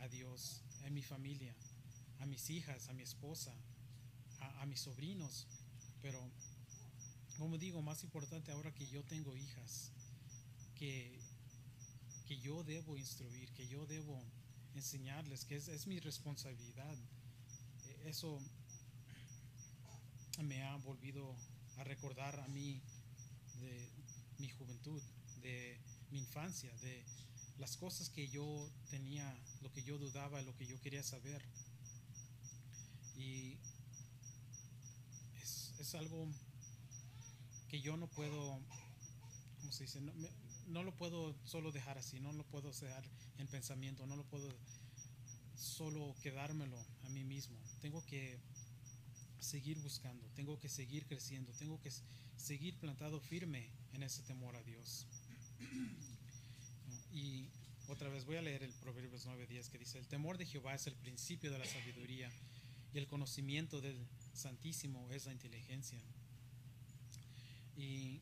a 0.00 0.08
Dios 0.08 0.62
en 0.84 0.94
mi 0.94 1.02
familia, 1.02 1.54
a 2.20 2.26
mis 2.26 2.50
hijas, 2.50 2.88
a 2.88 2.92
mi 2.92 3.02
esposa, 3.02 3.54
a, 4.40 4.62
a 4.62 4.66
mis 4.66 4.80
sobrinos. 4.80 5.46
Pero, 6.02 6.20
como 7.38 7.58
digo, 7.58 7.82
más 7.82 8.02
importante 8.04 8.50
ahora 8.52 8.72
que 8.74 8.86
yo 8.86 9.02
tengo 9.04 9.36
hijas, 9.36 9.92
que, 10.74 11.18
que 12.26 12.38
yo 12.40 12.64
debo 12.64 12.96
instruir, 12.96 13.52
que 13.52 13.68
yo 13.68 13.86
debo 13.86 14.22
enseñarles, 14.74 15.44
que 15.44 15.56
es, 15.56 15.68
es 15.68 15.86
mi 15.86 16.00
responsabilidad. 16.00 16.96
Eh, 17.86 18.02
Eso 18.06 18.40
me 20.42 20.62
ha 20.62 20.76
volvido 20.76 21.36
a 21.76 21.84
recordar 21.84 22.38
a 22.40 22.48
mí 22.48 22.80
de 23.60 23.90
mi 24.38 24.48
juventud, 24.48 25.02
de 25.42 25.78
mi 26.10 26.18
infancia, 26.20 26.74
de 26.78 27.04
las 27.60 27.76
cosas 27.76 28.08
que 28.08 28.28
yo 28.28 28.68
tenía, 28.88 29.38
lo 29.60 29.70
que 29.70 29.82
yo 29.82 29.98
dudaba, 29.98 30.40
lo 30.42 30.56
que 30.56 30.66
yo 30.66 30.80
quería 30.80 31.02
saber. 31.02 31.42
Y 33.16 33.58
es, 35.42 35.74
es 35.78 35.94
algo 35.94 36.26
que 37.68 37.82
yo 37.82 37.98
no 37.98 38.08
puedo, 38.08 38.58
¿cómo 39.60 39.72
se 39.72 39.84
dice? 39.84 40.00
No, 40.00 40.12
no 40.68 40.82
lo 40.82 40.96
puedo 40.96 41.36
solo 41.44 41.70
dejar 41.70 41.98
así, 41.98 42.18
no 42.18 42.32
lo 42.32 42.44
puedo 42.44 42.72
dejar 42.72 43.04
en 43.36 43.46
pensamiento, 43.46 44.06
no 44.06 44.16
lo 44.16 44.24
puedo 44.24 44.48
solo 45.54 46.16
quedármelo 46.22 46.78
a 47.04 47.10
mí 47.10 47.24
mismo. 47.24 47.60
Tengo 47.82 48.04
que 48.06 48.40
seguir 49.38 49.78
buscando, 49.80 50.26
tengo 50.34 50.58
que 50.58 50.70
seguir 50.70 51.06
creciendo, 51.06 51.52
tengo 51.52 51.78
que 51.80 51.92
seguir 52.36 52.78
plantado 52.78 53.20
firme 53.20 53.70
en 53.92 54.02
ese 54.02 54.22
temor 54.22 54.56
a 54.56 54.62
Dios. 54.62 55.06
Y 57.12 57.48
otra 57.88 58.08
vez 58.08 58.24
voy 58.24 58.36
a 58.36 58.42
leer 58.42 58.62
el 58.62 58.72
Proverbios 58.74 59.26
9:10 59.26 59.68
que 59.68 59.78
dice, 59.78 59.98
el 59.98 60.06
temor 60.06 60.38
de 60.38 60.46
Jehová 60.46 60.74
es 60.74 60.86
el 60.86 60.94
principio 60.94 61.50
de 61.50 61.58
la 61.58 61.64
sabiduría 61.64 62.30
y 62.94 62.98
el 62.98 63.06
conocimiento 63.06 63.80
del 63.80 63.96
Santísimo 64.32 65.10
es 65.10 65.26
la 65.26 65.32
inteligencia. 65.32 65.98
Y 67.76 68.20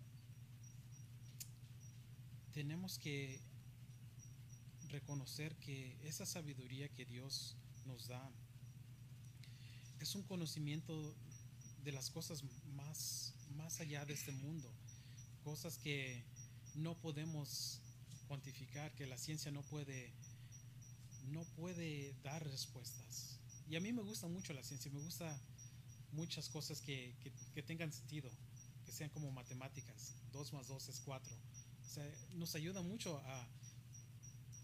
tenemos 2.52 2.98
que 2.98 3.40
reconocer 4.88 5.54
que 5.56 5.96
esa 6.02 6.24
sabiduría 6.24 6.88
que 6.88 7.04
Dios 7.04 7.56
nos 7.84 8.08
da 8.08 8.30
es 10.00 10.14
un 10.14 10.22
conocimiento 10.22 11.14
de 11.84 11.92
las 11.92 12.10
cosas 12.10 12.42
más, 12.74 13.34
más 13.56 13.80
allá 13.80 14.04
de 14.04 14.14
este 14.14 14.32
mundo, 14.32 14.72
cosas 15.44 15.78
que 15.78 16.22
no 16.74 16.94
podemos 16.94 17.80
cuantificar, 18.28 18.94
que 18.94 19.06
la 19.06 19.18
ciencia 19.18 19.50
no 19.50 19.62
puede, 19.62 20.12
no 21.24 21.44
puede 21.56 22.14
dar 22.22 22.46
respuestas. 22.46 23.40
Y 23.68 23.76
a 23.76 23.80
mí 23.80 23.92
me 23.92 24.02
gusta 24.02 24.28
mucho 24.28 24.52
la 24.52 24.62
ciencia, 24.62 24.90
me 24.92 25.00
gusta 25.00 25.36
muchas 26.12 26.48
cosas 26.48 26.80
que, 26.80 27.14
que, 27.54 27.62
tengan 27.62 27.92
sentido, 27.92 28.30
que 28.84 28.92
sean 28.92 29.10
como 29.10 29.30
matemáticas, 29.32 30.14
2 30.32 30.52
más 30.52 30.68
2 30.68 30.88
es 30.88 31.00
4. 31.00 31.34
O 31.34 31.90
sea, 31.90 32.04
nos 32.34 32.54
ayuda 32.54 32.82
mucho 32.82 33.18
a, 33.18 33.48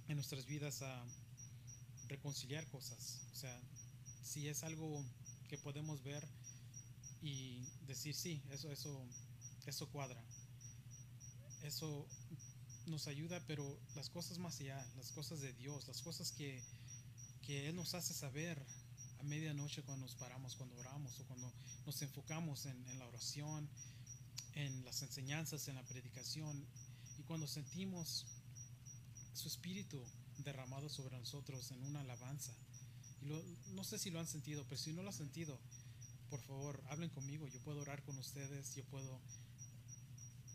en 0.09 0.17
nuestras 0.17 0.47
vidas 0.47 0.83
a 0.83 1.05
reconciliar 2.09 2.67
cosas. 2.69 3.27
O 3.33 3.37
sea, 3.37 3.61
si 4.23 4.49
es 4.49 4.63
algo 4.63 5.05
que 5.49 5.59
podemos 5.59 6.03
ver 6.03 6.27
y 7.21 7.67
decir, 7.87 8.15
sí, 8.15 8.43
eso, 8.51 8.71
eso, 8.71 9.07
eso 9.67 9.89
cuadra. 9.91 10.23
Eso 11.63 12.07
nos 12.87 13.07
ayuda, 13.07 13.43
pero 13.47 13.79
las 13.95 14.11
cosas 14.11 14.39
más 14.39 14.61
allá, 14.61 14.85
las 14.97 15.11
cosas 15.13 15.41
de 15.41 15.53
Dios, 15.53 15.87
las 15.89 16.03
cosas 16.03 16.33
que, 16.33 16.63
que 17.43 17.69
Él 17.69 17.77
nos 17.77 17.95
hace 17.95 18.15
saber 18.15 18.63
a 19.19 19.23
medianoche 19.23 19.83
cuando 19.83 20.07
nos 20.07 20.15
paramos, 20.15 20.57
cuando 20.57 20.77
oramos 20.77 21.19
o 21.21 21.25
cuando 21.25 21.53
nos 21.87 22.03
enfocamos 22.03 22.67
en, 22.67 22.99
la 22.99 23.07
oración, 23.07 23.69
en 24.55 24.85
las 24.85 25.03
enseñanzas, 25.03 25.69
en 25.69 25.77
la 25.77 25.85
predicación 25.85 26.67
y 27.19 27.23
cuando 27.23 27.47
sentimos 27.47 28.27
su 29.33 29.49
espíritu 29.49 30.03
derramado 30.39 30.89
sobre 30.89 31.19
nosotros 31.19 31.71
en 31.71 31.83
una 31.83 32.01
alabanza. 32.01 32.53
Y 33.21 33.27
no 33.73 33.85
sé 33.85 33.99
si 33.99 34.11
lo 34.11 34.21
han 34.21 34.27
sentido, 34.27 34.65
pero 34.69 34.81
si 34.81 34.93
no 34.93 35.03
lo 35.03 35.09
han 35.09 35.15
sentido, 35.15 35.59
por 36.29 36.41
favor, 36.41 36.83
hablen 36.89 37.11
conmigo. 37.11 37.49
Yo 37.49 37.61
puedo 37.61 37.81
orar 37.81 38.03
con 38.03 38.19
ustedes, 38.19 38.75
yo 38.75 38.85
puedo 38.85 39.21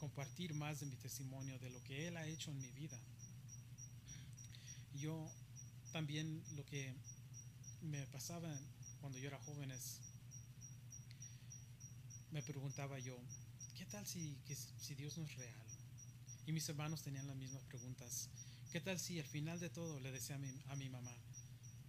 compartir 0.10 0.56
más 0.56 0.80
de 0.80 0.88
mi 0.88 0.96
testimonio, 0.96 1.60
de 1.60 1.70
lo 1.70 1.84
que 1.84 2.08
Él 2.08 2.18
ha 2.18 2.26
hecho 2.26 2.50
en 2.50 2.60
mi 2.60 2.72
vida. 2.72 3.00
Yo 4.96 5.32
también 5.92 6.44
lo 6.56 6.66
que 6.66 6.96
me 7.84 8.08
pasaba 8.08 8.50
cuando 9.02 9.20
yo 9.20 9.28
era 9.28 9.38
joven 9.38 9.70
es, 9.70 10.00
me 12.32 12.42
preguntaba 12.42 12.98
yo, 12.98 13.20
¿qué 13.76 13.86
tal 13.86 14.06
si, 14.08 14.36
Dios 14.98 15.16
no 15.20 15.26
es 15.26 15.36
real? 15.36 15.68
Y 16.48 16.54
mis 16.54 16.68
hermanos 16.68 17.04
tenían 17.04 17.28
las 17.28 17.36
mismas 17.36 17.64
preguntas. 17.66 18.30
¿Qué 18.72 18.82
tal 18.82 19.00
si 19.00 19.20
al 19.20 19.28
final 19.28 19.60
de 19.60 19.70
todo, 19.70 20.00
le 20.00 20.12
decía 20.12 20.38
a 20.38 20.40
mi, 20.40 20.50
a 20.70 20.76
mi 20.76 20.90
mamá, 20.90 21.16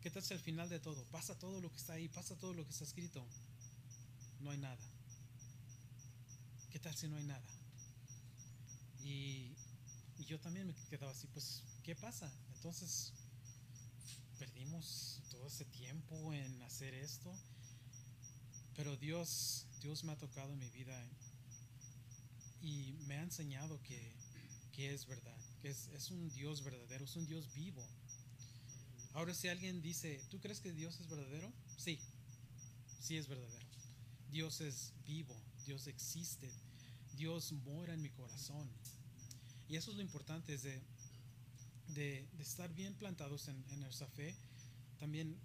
¿qué 0.02 0.10
tal 0.10 0.22
si 0.22 0.34
al 0.34 0.40
final 0.40 0.68
de 0.68 0.78
todo 0.78 1.02
pasa 1.06 1.38
todo 1.38 1.58
lo 1.62 1.70
que 1.70 1.78
está 1.78 1.94
ahí, 1.94 2.08
pasa 2.08 2.36
todo 2.36 2.52
lo 2.52 2.66
que 2.66 2.72
está 2.72 2.84
escrito? 2.84 3.26
No 4.40 4.50
hay 4.50 4.58
nada. 4.58 4.78
¿Qué 6.70 6.78
tal 6.78 6.94
si 6.94 7.08
no 7.08 7.16
hay 7.16 7.24
nada? 7.24 7.59
Y, 9.04 9.56
yo 10.26 10.38
también 10.38 10.68
me 10.68 10.74
quedaba 10.88 11.10
así, 11.10 11.26
pues, 11.28 11.64
¿qué 11.82 11.96
pasa? 11.96 12.30
Entonces, 12.54 13.12
perdimos 14.38 15.20
todo 15.28 15.46
ese 15.46 15.64
tiempo 15.64 16.32
en 16.32 16.62
hacer 16.62 16.94
esto. 16.94 17.32
Pero 18.76 18.96
Dios, 18.96 19.66
Dios 19.80 20.04
me 20.04 20.12
ha 20.12 20.16
tocado 20.16 20.52
en 20.52 20.60
mi 20.60 20.70
vida 20.70 20.96
y 22.62 22.92
me 23.06 23.16
ha 23.16 23.22
enseñado 23.22 23.82
que, 23.82 24.14
que 24.72 24.94
es 24.94 25.06
verdad, 25.06 25.36
que 25.60 25.70
es, 25.70 25.88
es 25.88 26.10
un 26.10 26.30
Dios 26.30 26.62
verdadero, 26.62 27.04
es 27.04 27.16
un 27.16 27.26
Dios 27.26 27.52
vivo. 27.52 27.84
Ahora 29.14 29.34
si 29.34 29.48
alguien 29.48 29.82
dice, 29.82 30.20
¿tú 30.30 30.38
crees 30.38 30.60
que 30.60 30.72
Dios 30.72 31.00
es 31.00 31.08
verdadero? 31.08 31.52
Sí, 31.76 31.98
sí 33.00 33.16
es 33.16 33.26
verdadero. 33.26 33.66
Dios 34.30 34.60
es 34.60 34.92
vivo, 35.04 35.36
Dios 35.66 35.88
existe, 35.88 36.48
Dios 37.20 37.52
mora 37.52 37.92
en 37.92 38.00
mi 38.00 38.08
corazón. 38.08 38.66
Y 39.68 39.76
eso 39.76 39.90
es 39.90 39.96
lo 39.98 40.02
importante, 40.02 40.54
es 40.54 40.62
de, 40.62 40.80
de, 41.88 42.26
estar 42.38 42.72
bien 42.72 42.94
plantados 42.94 43.48
en, 43.48 43.62
en 43.68 43.80
nuestra 43.80 44.08
fe. 44.08 44.34
También, 44.98 45.36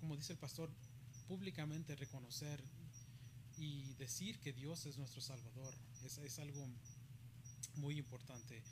como 0.00 0.16
dice 0.16 0.32
el 0.32 0.38
pastor, 0.38 0.70
públicamente 1.28 1.94
reconocer 1.94 2.58
y 3.58 3.92
decir 3.98 4.38
que 4.40 4.54
Dios 4.54 4.86
es 4.86 4.96
nuestro 4.96 5.20
Salvador. 5.20 5.74
Es, 6.04 6.16
es 6.16 6.38
algo 6.38 6.66
muy 7.74 7.98
importante. 7.98 8.62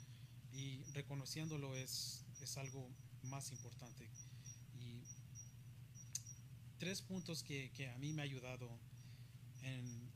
Y 0.53 0.81
reconociéndolo 0.85 1.75
es, 1.75 2.25
es 2.41 2.57
algo 2.57 2.89
más 3.21 3.51
importante. 3.51 4.09
Y 4.79 5.03
tres 6.79 7.03
puntos 7.03 7.43
que, 7.43 7.69
que 7.73 7.91
a 7.91 7.97
mí 7.99 8.11
me 8.11 8.23
ha 8.23 8.25
ayudado 8.25 8.71
en 9.61 10.12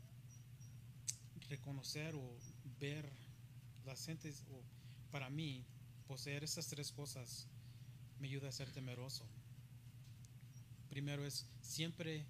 reconocer 1.50 2.16
o 2.16 2.38
ver 2.80 3.10
las 3.86 4.06
gentes, 4.06 4.44
o 4.52 4.62
para 5.12 5.30
mí, 5.30 5.66
poseer 6.08 6.44
esas 6.44 6.68
tres 6.68 6.92
cosas 6.92 7.48
me 8.20 8.28
ayuda 8.28 8.50
a 8.50 8.52
ser 8.52 8.72
temeroso. 8.72 9.26
Primero 10.90 11.26
es 11.26 11.46
siempre 11.62 12.26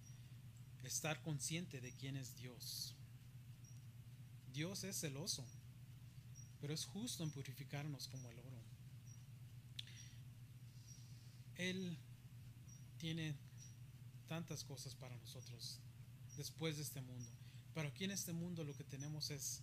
estar 0.83 1.21
consciente 1.21 1.81
de 1.81 1.91
quién 1.93 2.17
es 2.17 2.35
Dios. 2.35 2.95
Dios 4.53 4.83
es 4.83 4.99
celoso, 4.99 5.45
pero 6.59 6.73
es 6.73 6.85
justo 6.85 7.23
en 7.23 7.31
purificarnos 7.31 8.07
como 8.07 8.29
el 8.31 8.39
oro. 8.39 8.57
Él 11.55 11.97
tiene 12.97 13.35
tantas 14.27 14.63
cosas 14.63 14.93
para 14.95 15.15
nosotros 15.17 15.79
después 16.35 16.77
de 16.77 16.83
este 16.83 17.01
mundo. 17.01 17.29
Pero 17.77 17.89
aquí 17.89 18.05
en 18.05 18.09
este 18.11 18.33
mundo 18.33 18.63
lo 18.63 18.75
que 18.75 18.83
tenemos 18.83 19.29
es, 19.29 19.61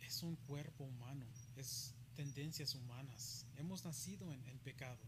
es 0.00 0.20
un 0.24 0.34
cuerpo 0.34 0.82
humano, 0.82 1.24
es 1.54 1.94
tendencias 2.16 2.74
humanas. 2.74 3.46
Hemos 3.56 3.84
nacido 3.84 4.32
en, 4.32 4.44
en 4.48 4.58
pecado. 4.58 4.98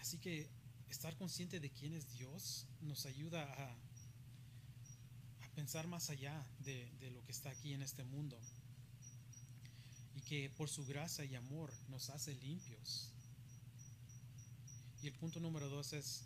Así 0.00 0.18
que 0.18 0.50
estar 0.90 1.16
consciente 1.16 1.60
de 1.60 1.70
quién 1.70 1.94
es 1.94 2.10
Dios 2.10 2.66
nos 2.80 3.06
ayuda 3.06 3.44
a, 3.44 3.70
a 5.44 5.48
pensar 5.54 5.86
más 5.86 6.10
allá 6.10 6.44
de, 6.58 6.90
de 6.98 7.12
lo 7.12 7.24
que 7.24 7.30
está 7.30 7.50
aquí 7.50 7.74
en 7.74 7.82
este 7.82 8.02
mundo. 8.02 8.36
Y 10.16 10.20
que 10.22 10.50
por 10.50 10.68
su 10.68 10.84
gracia 10.84 11.24
y 11.24 11.36
amor 11.36 11.72
nos 11.88 12.10
hace 12.10 12.34
limpios. 12.34 13.12
Y 15.00 15.06
el 15.06 15.14
punto 15.14 15.38
número 15.38 15.68
dos 15.68 15.92
es 15.92 16.24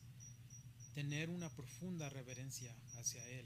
tener 0.97 1.29
una 1.29 1.51
profunda 1.51 2.09
reverencia 2.09 2.75
hacia 2.95 3.23
Él. 3.29 3.45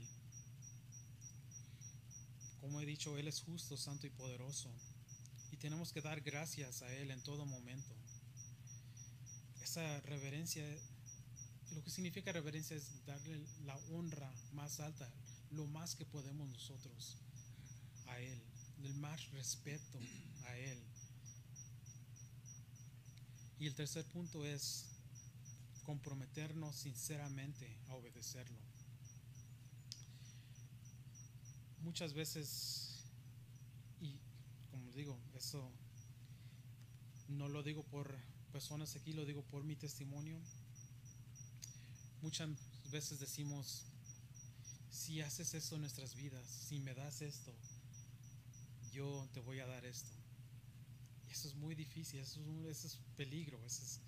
Como 2.61 2.79
he 2.79 2.85
dicho, 2.85 3.17
Él 3.17 3.27
es 3.27 3.41
justo, 3.41 3.75
santo 3.75 4.07
y 4.07 4.09
poderoso. 4.09 4.71
Y 5.51 5.57
tenemos 5.57 5.91
que 5.91 5.99
dar 5.99 6.21
gracias 6.21 6.81
a 6.81 6.95
Él 6.95 7.11
en 7.11 7.21
todo 7.23 7.45
momento. 7.45 7.93
Esa 9.61 9.99
reverencia, 9.99 10.63
lo 11.73 11.83
que 11.83 11.89
significa 11.89 12.31
reverencia 12.31 12.77
es 12.77 13.05
darle 13.05 13.45
la 13.65 13.75
honra 13.89 14.33
más 14.53 14.79
alta, 14.79 15.11
lo 15.49 15.67
más 15.67 15.95
que 15.95 16.05
podemos 16.05 16.47
nosotros 16.47 17.17
a 18.07 18.17
Él, 18.17 18.41
el 18.81 18.93
más 18.93 19.29
respeto 19.31 19.99
a 20.45 20.57
Él. 20.57 20.79
Y 23.59 23.67
el 23.67 23.75
tercer 23.75 24.05
punto 24.05 24.45
es 24.45 24.85
comprometernos 25.91 26.73
sinceramente 26.73 27.77
a 27.89 27.95
obedecerlo. 27.95 28.57
Muchas 31.81 32.13
veces, 32.13 33.03
y 33.99 34.17
como 34.69 34.89
digo, 34.93 35.19
eso 35.35 35.69
no 37.27 37.49
lo 37.49 37.61
digo 37.61 37.83
por 37.83 38.15
personas 38.53 38.95
aquí, 38.95 39.11
lo 39.11 39.25
digo 39.25 39.43
por 39.43 39.65
mi 39.65 39.75
testimonio. 39.75 40.39
Muchas 42.21 42.49
veces 42.89 43.19
decimos, 43.19 43.83
si 44.89 45.19
haces 45.19 45.53
esto 45.53 45.75
en 45.75 45.81
nuestras 45.81 46.15
vidas, 46.15 46.47
si 46.47 46.79
me 46.79 46.93
das 46.93 47.21
esto, 47.21 47.53
yo 48.93 49.27
te 49.33 49.41
voy 49.41 49.59
a 49.59 49.67
dar 49.67 49.83
esto. 49.83 50.13
Y 51.27 51.33
eso 51.33 51.49
es 51.49 51.55
muy 51.55 51.75
difícil, 51.75 52.21
eso 52.21 52.39
es, 52.39 52.47
un, 52.47 52.65
eso 52.69 52.87
es 52.87 52.97
peligro, 53.17 53.61
eso 53.65 53.83
es, 53.83 53.99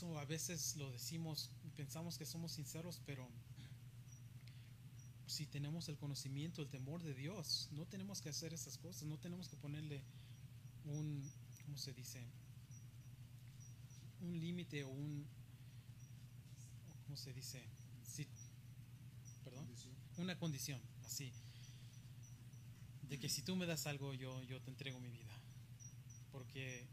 eso 0.00 0.18
a 0.18 0.24
veces 0.24 0.76
lo 0.76 0.90
decimos, 0.90 1.50
pensamos 1.76 2.16
que 2.16 2.24
somos 2.24 2.52
sinceros, 2.52 3.02
pero 3.04 3.28
si 5.26 5.44
tenemos 5.44 5.90
el 5.90 5.98
conocimiento, 5.98 6.62
el 6.62 6.70
temor 6.70 7.02
de 7.02 7.12
Dios, 7.12 7.68
no 7.72 7.84
tenemos 7.84 8.22
que 8.22 8.30
hacer 8.30 8.54
esas 8.54 8.78
cosas, 8.78 9.02
no 9.02 9.18
tenemos 9.18 9.48
que 9.48 9.58
ponerle 9.58 10.02
un, 10.86 11.30
¿cómo 11.66 11.76
se 11.76 11.92
dice? 11.92 12.24
Un 14.22 14.40
límite 14.40 14.84
o 14.84 14.88
un, 14.88 15.26
¿cómo 17.04 17.18
se 17.18 17.34
dice? 17.34 17.62
Perdón, 19.44 19.68
una 20.16 20.38
condición, 20.38 20.80
así, 21.04 21.30
de 23.02 23.18
que 23.20 23.28
si 23.28 23.42
tú 23.42 23.54
me 23.54 23.66
das 23.66 23.86
algo, 23.86 24.14
yo, 24.14 24.42
yo 24.44 24.62
te 24.62 24.70
entrego 24.70 24.98
mi 24.98 25.10
vida, 25.10 25.34
porque 26.32 26.86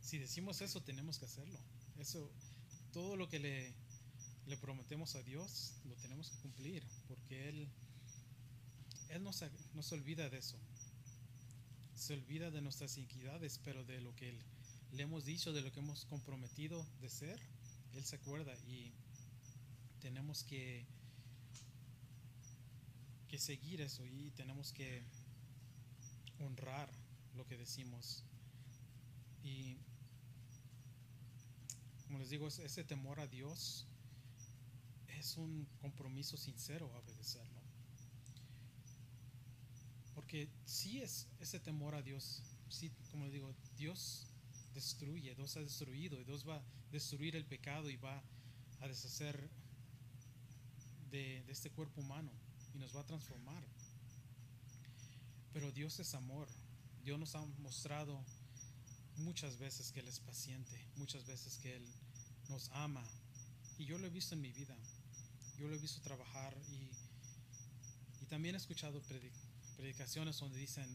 si 0.00 0.18
decimos 0.18 0.60
eso, 0.60 0.80
tenemos 0.80 1.18
que 1.18 1.24
hacerlo. 1.24 1.73
Eso, 1.98 2.30
todo 2.92 3.16
lo 3.16 3.28
que 3.28 3.38
le, 3.38 3.72
le 4.46 4.56
prometemos 4.56 5.14
a 5.14 5.22
Dios, 5.22 5.74
lo 5.84 5.94
tenemos 5.96 6.30
que 6.30 6.38
cumplir, 6.38 6.82
porque 7.08 7.48
Él, 7.48 7.68
Él 9.10 9.22
no 9.22 9.32
se, 9.32 9.50
no 9.74 9.82
se 9.82 9.94
olvida 9.94 10.28
de 10.28 10.38
eso. 10.38 10.58
Se 11.94 12.14
olvida 12.14 12.50
de 12.50 12.60
nuestras 12.60 12.96
iniquidades, 12.98 13.60
pero 13.64 13.84
de 13.84 14.00
lo 14.00 14.14
que 14.16 14.28
él, 14.30 14.38
le 14.92 15.04
hemos 15.04 15.24
dicho, 15.24 15.52
de 15.52 15.62
lo 15.62 15.72
que 15.72 15.80
hemos 15.80 16.04
comprometido 16.06 16.86
de 17.00 17.08
ser, 17.08 17.40
Él 17.94 18.04
se 18.04 18.16
acuerda 18.16 18.54
y 18.66 18.92
tenemos 20.00 20.44
que, 20.44 20.84
que 23.28 23.38
seguir 23.38 23.80
eso 23.80 24.04
y 24.04 24.32
tenemos 24.32 24.72
que 24.72 25.02
honrar 26.40 26.90
lo 27.34 27.46
que 27.46 27.56
decimos. 27.56 28.22
Y 29.42 29.76
como 32.14 32.22
les 32.22 32.30
digo, 32.30 32.46
ese 32.46 32.84
temor 32.84 33.18
a 33.18 33.26
Dios 33.26 33.88
es 35.18 35.36
un 35.36 35.66
compromiso 35.80 36.36
sincero 36.36 36.88
a 36.94 36.98
obedecerlo. 37.00 37.60
Porque 40.14 40.48
si 40.64 41.02
es 41.02 41.26
ese 41.40 41.58
temor 41.58 41.96
a 41.96 42.02
Dios, 42.02 42.40
sí, 42.68 42.92
como 43.10 43.24
les 43.24 43.32
digo, 43.32 43.52
Dios 43.76 44.28
destruye, 44.74 45.34
Dios 45.34 45.56
ha 45.56 45.60
destruido, 45.60 46.20
y 46.20 46.24
Dios 46.24 46.48
va 46.48 46.58
a 46.58 46.62
destruir 46.92 47.34
el 47.34 47.46
pecado 47.46 47.90
y 47.90 47.96
va 47.96 48.22
a 48.78 48.86
deshacer 48.86 49.50
de, 51.10 51.42
de 51.42 51.52
este 51.52 51.70
cuerpo 51.70 52.00
humano 52.00 52.30
y 52.76 52.78
nos 52.78 52.94
va 52.94 53.00
a 53.00 53.06
transformar. 53.06 53.64
Pero 55.52 55.72
Dios 55.72 55.98
es 55.98 56.14
amor. 56.14 56.46
Dios 57.02 57.18
nos 57.18 57.34
ha 57.34 57.44
mostrado 57.58 58.24
muchas 59.16 59.58
veces 59.58 59.90
que 59.90 59.98
Él 59.98 60.06
es 60.06 60.20
paciente, 60.20 60.86
muchas 60.94 61.26
veces 61.26 61.58
que 61.58 61.74
Él 61.74 61.84
nos 62.48 62.70
ama. 62.72 63.04
Y 63.78 63.84
yo 63.84 63.98
lo 63.98 64.06
he 64.06 64.10
visto 64.10 64.34
en 64.34 64.40
mi 64.40 64.52
vida. 64.52 64.76
Yo 65.58 65.68
lo 65.68 65.74
he 65.74 65.78
visto 65.78 66.00
trabajar 66.00 66.56
y, 66.68 68.22
y 68.22 68.26
también 68.26 68.54
he 68.54 68.58
escuchado 68.58 69.00
predicaciones 69.76 70.38
donde 70.38 70.58
dicen, 70.58 70.86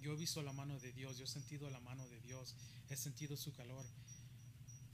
yo 0.00 0.12
he 0.12 0.16
visto 0.16 0.42
la 0.42 0.52
mano 0.52 0.78
de 0.80 0.92
Dios, 0.92 1.18
yo 1.18 1.24
he 1.24 1.28
sentido 1.28 1.68
la 1.70 1.80
mano 1.80 2.08
de 2.08 2.20
Dios, 2.20 2.54
he 2.88 2.96
sentido 2.96 3.36
su 3.36 3.52
calor. 3.52 3.84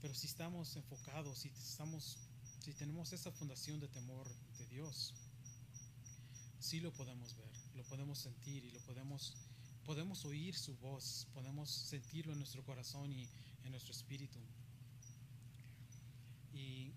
Pero 0.01 0.13
si 0.13 0.27
estamos 0.27 0.75
enfocados, 0.75 1.39
si 1.39 1.49
estamos, 1.49 2.17
si 2.59 2.73
tenemos 2.73 3.13
esa 3.13 3.31
fundación 3.31 3.79
de 3.79 3.87
temor 3.87 4.27
de 4.57 4.65
Dios, 4.67 5.13
sí 6.59 6.79
lo 6.79 6.91
podemos 6.91 7.35
ver, 7.37 7.51
lo 7.75 7.83
podemos 7.83 8.19
sentir 8.19 8.65
y 8.65 8.71
lo 8.71 8.79
podemos 8.81 9.35
podemos 9.87 10.25
oír 10.25 10.53
su 10.53 10.75
voz, 10.75 11.27
podemos 11.33 11.69
sentirlo 11.69 12.33
en 12.33 12.39
nuestro 12.39 12.61
corazón 12.61 13.09
y 13.13 13.25
en 13.63 13.71
nuestro 13.71 13.93
espíritu. 13.93 14.37
Y, 16.53 16.91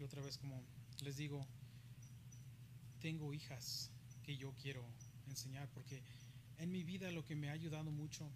y, 0.00 0.04
otra 0.04 0.22
vez, 0.22 0.38
como 0.38 0.64
les 1.02 1.16
digo, 1.16 1.46
tengo 3.00 3.34
hijas 3.34 3.90
que 4.22 4.36
yo 4.36 4.54
quiero 4.54 4.82
enseñar 5.28 5.68
porque 5.68 6.02
en 6.58 6.72
mi 6.72 6.82
vida 6.84 7.10
lo 7.10 7.24
que 7.24 7.36
me 7.36 7.50
ha 7.50 7.52
ayudado 7.52 7.90
mucho 7.90 8.30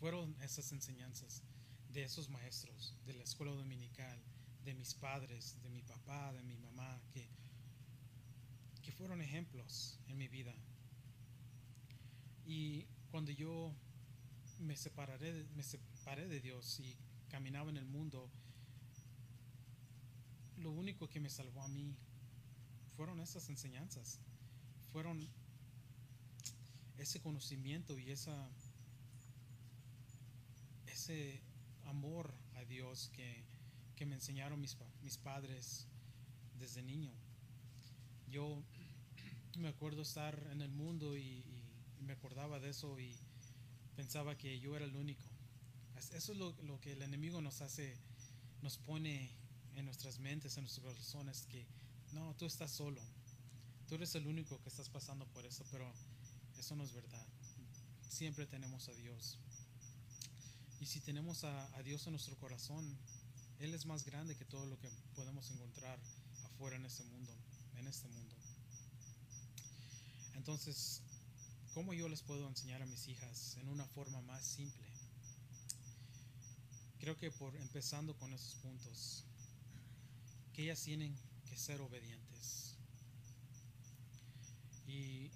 fueron 0.00 0.34
esas 0.42 0.72
enseñanzas 0.72 1.42
de 1.90 2.02
esos 2.02 2.30
maestros, 2.30 2.94
de 3.06 3.14
la 3.14 3.24
escuela 3.24 3.52
dominical, 3.52 4.18
de 4.64 4.74
mis 4.74 4.94
padres, 4.94 5.56
de 5.62 5.68
mi 5.68 5.82
papá, 5.82 6.32
de 6.32 6.42
mi 6.42 6.56
mamá, 6.56 7.00
que, 7.12 7.28
que 8.82 8.92
fueron 8.92 9.20
ejemplos 9.20 9.98
en 10.08 10.16
mi 10.16 10.28
vida. 10.28 10.54
Y 12.46 12.86
cuando 13.10 13.32
yo 13.32 13.74
me 14.60 14.76
separaré, 14.76 15.44
me 15.54 15.62
separé 15.62 16.26
de 16.26 16.40
Dios 16.40 16.80
y 16.80 16.96
caminaba 17.28 17.70
en 17.70 17.76
el 17.76 17.86
mundo, 17.86 18.30
lo 20.58 20.70
único 20.70 21.08
que 21.08 21.20
me 21.20 21.30
salvó 21.30 21.62
a 21.62 21.68
mí 21.68 21.96
fueron 22.96 23.20
esas 23.20 23.48
enseñanzas, 23.48 24.20
fueron 24.92 25.28
ese 26.96 27.20
conocimiento 27.20 27.98
y 27.98 28.10
esa 28.10 28.50
ese 30.86 31.40
amor 31.84 32.34
a 32.56 32.64
Dios 32.64 33.10
que, 33.14 33.44
que 33.94 34.04
me 34.04 34.16
enseñaron 34.16 34.60
mis, 34.60 34.76
mis 35.02 35.16
padres 35.16 35.86
desde 36.58 36.82
niño. 36.82 37.12
Yo 38.28 38.62
me 39.56 39.68
acuerdo 39.68 40.02
estar 40.02 40.48
en 40.52 40.60
el 40.60 40.70
mundo 40.70 41.16
y, 41.16 41.44
me 42.00 42.12
acordaba 42.12 42.58
de 42.58 42.70
eso 42.70 42.98
y 42.98 43.14
pensaba 43.94 44.38
que 44.38 44.60
yo 44.60 44.74
era 44.76 44.86
el 44.86 44.96
único. 44.96 45.22
Eso 45.96 46.32
es 46.32 46.38
lo, 46.38 46.54
lo, 46.62 46.80
que 46.80 46.92
el 46.92 47.02
enemigo 47.02 47.42
nos 47.42 47.60
hace, 47.60 47.98
nos 48.62 48.78
pone 48.78 49.30
en 49.78 49.84
nuestras 49.84 50.18
mentes, 50.18 50.56
en 50.56 50.64
nuestros 50.64 50.84
corazones, 50.84 51.46
que 51.46 51.64
no, 52.12 52.34
tú 52.36 52.46
estás 52.46 52.70
solo, 52.70 53.00
tú 53.86 53.94
eres 53.94 54.14
el 54.14 54.26
único 54.26 54.60
que 54.62 54.68
estás 54.68 54.88
pasando 54.88 55.26
por 55.26 55.46
eso, 55.46 55.64
pero 55.70 55.90
eso 56.58 56.74
no 56.74 56.84
es 56.84 56.92
verdad. 56.92 57.26
Siempre 58.08 58.46
tenemos 58.46 58.88
a 58.88 58.92
Dios. 58.94 59.38
Y 60.80 60.86
si 60.86 61.00
tenemos 61.00 61.44
a, 61.44 61.82
Dios 61.82 62.06
en 62.06 62.12
nuestro 62.12 62.36
corazón, 62.36 62.84
Él 63.60 63.74
es 63.74 63.86
más 63.86 64.04
grande 64.04 64.36
que 64.36 64.44
todo 64.44 64.66
lo 64.66 64.78
que 64.78 64.88
podemos 65.14 65.50
encontrar 65.50 65.98
afuera 66.44 66.76
en 66.76 66.84
este 66.84 67.04
mundo, 67.04 67.32
en 67.76 67.86
este 67.86 68.08
mundo. 68.08 68.34
Entonces, 70.34 71.02
cómo 71.74 71.92
yo 71.92 72.08
les 72.08 72.22
puedo 72.22 72.48
enseñar 72.48 72.82
a 72.82 72.86
mis 72.86 73.08
hijas 73.08 73.56
en 73.60 73.68
una 73.68 73.86
forma 73.86 74.20
más 74.22 74.44
simple. 74.44 74.86
Creo 76.98 77.16
que 77.16 77.30
por 77.30 77.54
empezando 77.56 78.16
con 78.16 78.32
esos 78.32 78.54
puntos, 78.56 79.24
que 80.58 80.64
ellas 80.64 80.82
tienen 80.82 81.16
que 81.48 81.56
ser 81.56 81.80
obedientes. 81.80 82.76
Y 84.88 85.30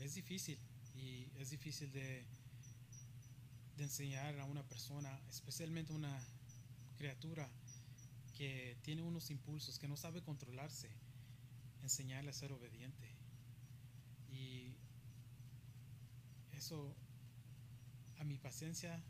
es 0.00 0.14
difícil, 0.16 0.58
y 0.96 1.28
es 1.38 1.50
difícil 1.50 1.92
de, 1.92 2.26
de 3.76 3.84
enseñar 3.84 4.40
a 4.40 4.44
una 4.46 4.64
persona, 4.64 5.08
especialmente 5.30 5.92
una 5.92 6.20
criatura 6.98 7.48
que 8.36 8.76
tiene 8.82 9.02
unos 9.02 9.30
impulsos, 9.30 9.78
que 9.78 9.86
no 9.86 9.96
sabe 9.96 10.20
controlarse, 10.20 10.90
enseñarle 11.80 12.30
a 12.30 12.34
ser 12.34 12.50
obediente. 12.50 13.06
Y 14.32 14.74
eso 16.54 16.92
a 18.18 18.24
mi 18.24 18.36
paciencia 18.36 19.00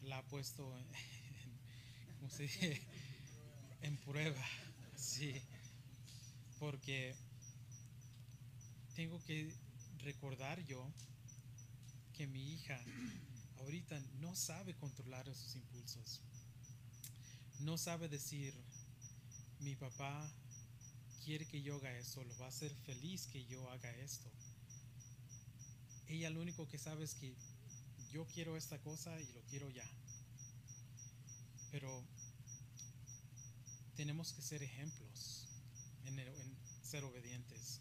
la 0.00 0.16
ha 0.16 0.22
puesto 0.22 0.74
en, 0.78 0.86
en 2.22 2.30
prueba, 4.06 4.44
sí, 4.96 5.42
porque 6.60 7.14
tengo 8.94 9.20
que 9.24 9.52
recordar 9.98 10.64
yo 10.64 10.90
que 12.12 12.26
mi 12.26 12.54
hija 12.54 12.80
ahorita 13.58 14.00
no 14.20 14.34
sabe 14.36 14.74
controlar 14.74 15.28
esos 15.28 15.54
impulsos. 15.56 16.22
No 17.60 17.76
sabe 17.76 18.08
decir, 18.08 18.54
mi 19.60 19.74
papá 19.74 20.30
quiere 21.24 21.46
que 21.46 21.62
yo 21.62 21.76
haga 21.76 21.98
eso, 21.98 22.22
lo 22.22 22.38
va 22.38 22.46
a 22.46 22.50
hacer 22.50 22.72
feliz 22.86 23.26
que 23.26 23.44
yo 23.46 23.68
haga 23.70 23.90
esto. 23.96 24.30
Ella 26.06 26.30
lo 26.30 26.40
único 26.40 26.68
que 26.68 26.78
sabe 26.78 27.04
es 27.04 27.14
que 27.14 27.34
yo 28.12 28.24
quiero 28.26 28.56
esta 28.56 28.78
cosa 28.78 29.20
y 29.20 29.26
lo 29.32 29.42
quiero 29.42 29.68
ya. 29.70 29.86
Pero 31.72 32.04
tenemos 34.06 34.32
que 34.32 34.40
ser 34.40 34.62
ejemplos 34.62 35.48
en, 36.04 36.16
ser 36.80 37.02
obedientes. 37.02 37.80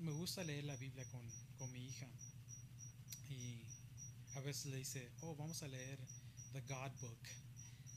Me 0.00 0.10
gusta 0.10 0.42
leer 0.42 0.64
la 0.64 0.74
Biblia 0.74 1.04
con, 1.08 1.22
con 1.56 1.70
mi 1.70 1.86
hija 1.86 2.08
y 3.30 3.62
a 4.34 4.40
veces 4.40 4.66
le 4.72 4.78
dice, 4.78 5.12
oh, 5.20 5.36
vamos 5.36 5.62
a 5.62 5.68
leer 5.68 6.00
The 6.52 6.62
God 6.62 6.90
Book, 7.00 7.20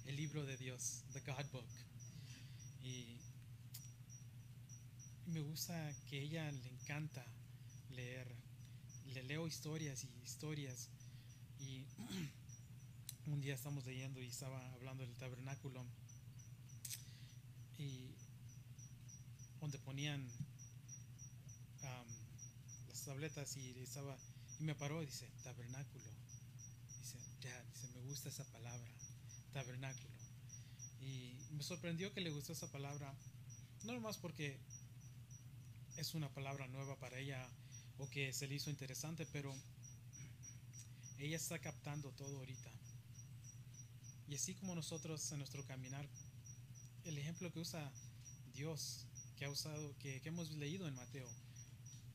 el 0.06 0.16
libro 0.16 0.46
de 0.46 0.58
Dios, 0.58 1.02
The 1.14 1.22
God 1.22 1.46
Book. 1.52 1.66
Y 2.84 3.18
me 5.26 5.40
gusta 5.40 5.92
que 6.08 6.22
ella 6.22 6.52
le 6.52 6.70
encanta 6.70 7.26
leer. 7.90 8.28
Le 9.08 9.24
leo 9.24 9.48
historias 9.48 10.04
y 10.04 10.24
historias. 10.24 10.90
Y 11.58 11.88
un 13.26 13.42
día 13.42 13.56
estamos 13.56 13.88
leyendo 13.88 14.22
y 14.22 14.28
estaba 14.28 14.72
hablando 14.74 15.04
del 15.04 15.16
tabernáculo. 15.16 15.84
Y 17.78 18.16
donde 19.60 19.80
ponían 19.80 20.28
las 22.88 23.04
tabletas 23.04 23.58
y 23.58 23.72
estaba 23.80 24.18
y 24.60 24.64
me 24.64 24.76
paró 24.76 25.04
y 25.04 25.06
dice 25.06 25.28
tabernáculo 25.44 26.06
dice 26.98 27.20
ya 27.42 27.64
dice 27.64 27.88
me 27.94 28.02
gusta 28.02 28.30
esa 28.30 28.44
palabra 28.46 28.90
tabernáculo 29.54 30.10
y 31.02 31.36
me 31.52 31.62
sorprendió 31.62 32.14
que 32.14 32.22
le 32.22 32.32
gustó 32.32 32.54
esa 32.54 32.72
palabra 32.72 33.14
no 33.84 33.94
nomás 33.94 34.18
porque 34.18 34.60
es 35.98 36.14
una 36.14 36.30
palabra 36.30 36.68
nueva 36.68 36.98
para 36.98 37.20
ella 37.20 37.48
o 37.98 38.10
que 38.10 38.34
se 38.34 38.48
le 38.48 38.56
hizo 38.56 38.70
interesante, 38.70 39.26
pero 39.26 39.56
ella 41.18 41.38
está 41.38 41.60
captando 41.60 42.12
todo 42.12 42.38
ahorita. 42.38 42.72
Y 44.28 44.36
así 44.36 44.56
como 44.56 44.76
nosotros 44.76 45.32
en 45.32 45.38
nuestro 45.38 45.66
caminar, 45.66 46.08
el 47.06 47.18
ejemplo 47.18 47.52
que 47.52 47.60
usa 47.60 47.92
Dios, 48.54 49.06
que 49.38 49.46
ha 49.46 49.50
usado, 49.50 49.96
que, 50.00 50.22
hemos 50.26 50.52
leído 50.52 50.88
en 50.88 50.96
Mateo, 50.96 51.28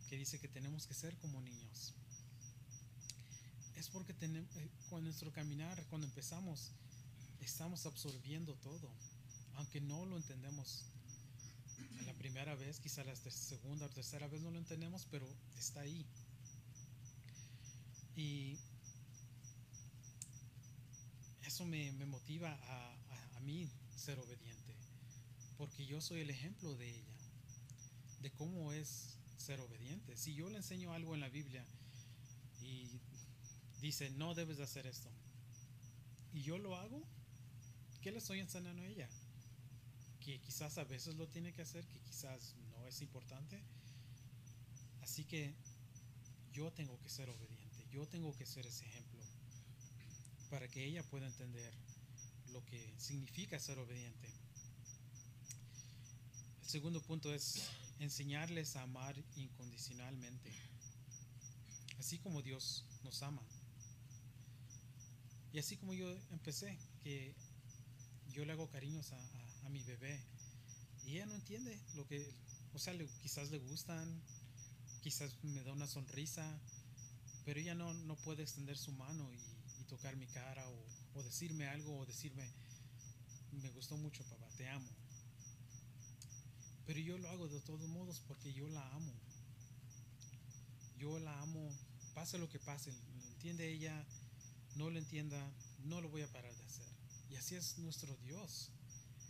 que 0.09 0.17
dice 0.17 0.39
que 0.39 0.49
tenemos 0.49 0.87
que 0.87 0.95
ser 0.95 1.17
como 1.19 1.41
niños. 1.41 1.95
Es 3.77 3.89
porque 3.89 4.15
eh, 4.21 4.71
con 4.89 5.05
nuestro 5.05 5.33
caminar, 5.33 5.83
cuando 5.89 6.07
empezamos, 6.07 6.73
estamos 7.41 7.87
absorbiendo 7.87 8.55
todo, 8.57 8.91
aunque 9.55 9.81
no 9.81 10.05
lo 10.07 10.17
entendemos 10.17 10.85
la 12.05 12.13
primera 12.15 12.55
vez, 12.55 12.81
quizá 12.81 13.05
la 13.05 13.15
segunda 13.17 13.87
o 13.87 13.91
tercera 13.91 14.27
vez 14.27 14.41
no 14.41 14.51
lo 14.51 14.59
entendemos, 14.59 15.07
pero 15.11 15.27
está 15.57 15.81
ahí. 15.81 16.05
Y 18.17 18.59
eso 21.47 21.65
me, 21.65 21.91
motiva 22.07 22.51
a, 22.53 23.37
a, 23.37 23.41
mí 23.41 23.71
ser 23.97 24.19
obediente, 24.19 24.60
porque 25.61 25.85
yo 25.85 26.01
soy 26.01 26.23
el 26.23 26.31
ejemplo 26.31 26.75
de 26.75 26.89
ella, 26.89 27.15
de 28.23 28.31
cómo 28.33 28.73
es 28.73 29.19
ser 29.37 29.61
obediente. 29.61 30.17
Si 30.17 30.35
yo 30.35 30.49
le 30.49 30.57
enseño 30.57 30.95
algo 30.95 31.15
en 31.15 31.21
la 31.21 31.29
Biblia 31.29 31.63
y 32.63 32.99
dice, 33.83 34.09
no 34.09 34.35
debes 34.35 34.57
de 34.57 34.65
hacer 34.65 34.87
esto, 34.87 35.11
y 36.33 36.41
yo 36.41 36.57
lo 36.57 36.77
hago, 36.77 37.03
¿qué 38.01 38.11
le 38.11 38.19
estoy 38.19 38.41
enseñando 38.41 38.83
a 38.83 38.87
ella? 38.87 39.09
que 40.21 40.39
quizás 40.39 40.79
a 40.79 40.85
veces 40.85 41.17
lo 41.17 41.29
tiene 41.29 41.53
que 41.53 41.61
hacer, 41.63 41.87
que 41.87 41.99
quizás 42.01 42.55
no 42.71 42.87
es 42.87 43.03
importante. 43.03 43.61
Así 45.03 45.25
que 45.25 45.55
yo 46.53 46.71
tengo 46.73 46.99
que 47.01 47.11
ser 47.11 47.29
obediente, 47.29 47.87
yo 47.91 48.07
tengo 48.07 48.35
que 48.35 48.47
ser 48.47 48.67
ese 48.67 48.87
ejemplo 48.87 49.21
para 50.49 50.69
que 50.69 50.85
ella 50.85 51.03
pueda 51.03 51.27
entender 51.27 51.75
lo 52.53 52.65
que 52.65 52.95
significa 52.99 53.59
ser 53.59 53.79
obediente. 53.79 54.29
Segundo 56.71 57.03
punto 57.03 57.35
es 57.35 57.69
enseñarles 57.99 58.77
a 58.77 58.83
amar 58.83 59.17
incondicionalmente, 59.35 60.53
así 61.99 62.21
como 62.21 62.43
Dios 62.43 62.85
nos 63.03 63.25
ama. 63.25 63.43
Y 65.53 65.59
así 65.59 65.77
como 65.79 65.95
yo 65.95 66.09
empecé, 66.31 66.79
que 67.03 67.35
yo 68.29 68.45
le 68.45 68.53
hago 68.53 68.71
cariños 68.71 69.11
a, 69.11 69.69
mi 69.69 69.83
bebé. 69.83 70.23
Y 71.05 71.17
ella 71.17 71.27
no 71.27 71.35
entiende 71.35 71.77
lo 71.97 72.07
que, 72.07 72.33
o 72.73 72.79
sea, 72.79 72.95
quizás 73.21 73.51
le 73.51 73.59
gustan, 73.59 74.23
quizás 75.03 75.43
me 75.43 75.65
da 75.65 75.73
una 75.73 75.89
sonrisa, 75.89 76.57
pero 77.45 77.59
ella 77.59 77.75
no, 77.75 77.93
no 77.95 78.15
puede 78.15 78.45
extender 78.45 78.79
su 78.79 78.93
mano 78.93 79.29
y, 79.33 79.85
tocar 79.89 80.15
mi 80.15 80.29
cara 80.29 80.69
o, 80.69 81.19
o, 81.19 81.23
decirme 81.25 81.67
algo 81.67 81.99
o 81.99 82.07
decirme, 82.07 82.49
me 83.51 83.71
gustó 83.71 83.97
mucho 83.97 84.23
papá, 84.23 84.49
te 84.57 84.69
amo. 84.69 85.00
Pero 86.91 87.03
yo 87.03 87.19
lo 87.19 87.29
hago 87.31 87.47
de 87.47 87.61
todos 87.61 87.89
modos 87.89 88.21
porque 88.27 88.53
yo 88.53 88.69
la 88.69 88.85
amo. 88.97 89.13
Yo 90.99 91.21
la 91.21 91.41
amo, 91.41 91.71
pase 92.15 92.37
lo 92.37 92.49
que 92.49 92.59
pase, 92.59 92.91
lo 92.91 93.27
entiende 93.29 93.73
ella, 93.73 94.05
no 94.75 94.91
lo 94.91 94.99
entienda, 94.99 95.41
no 95.85 96.01
lo 96.01 96.09
voy 96.09 96.23
a 96.23 96.33
parar 96.33 96.53
de 96.53 96.65
hacer. 96.65 96.87
Y 97.31 97.37
así 97.37 97.55
es 97.55 97.79
nuestro 97.79 98.17
Dios. 98.17 98.73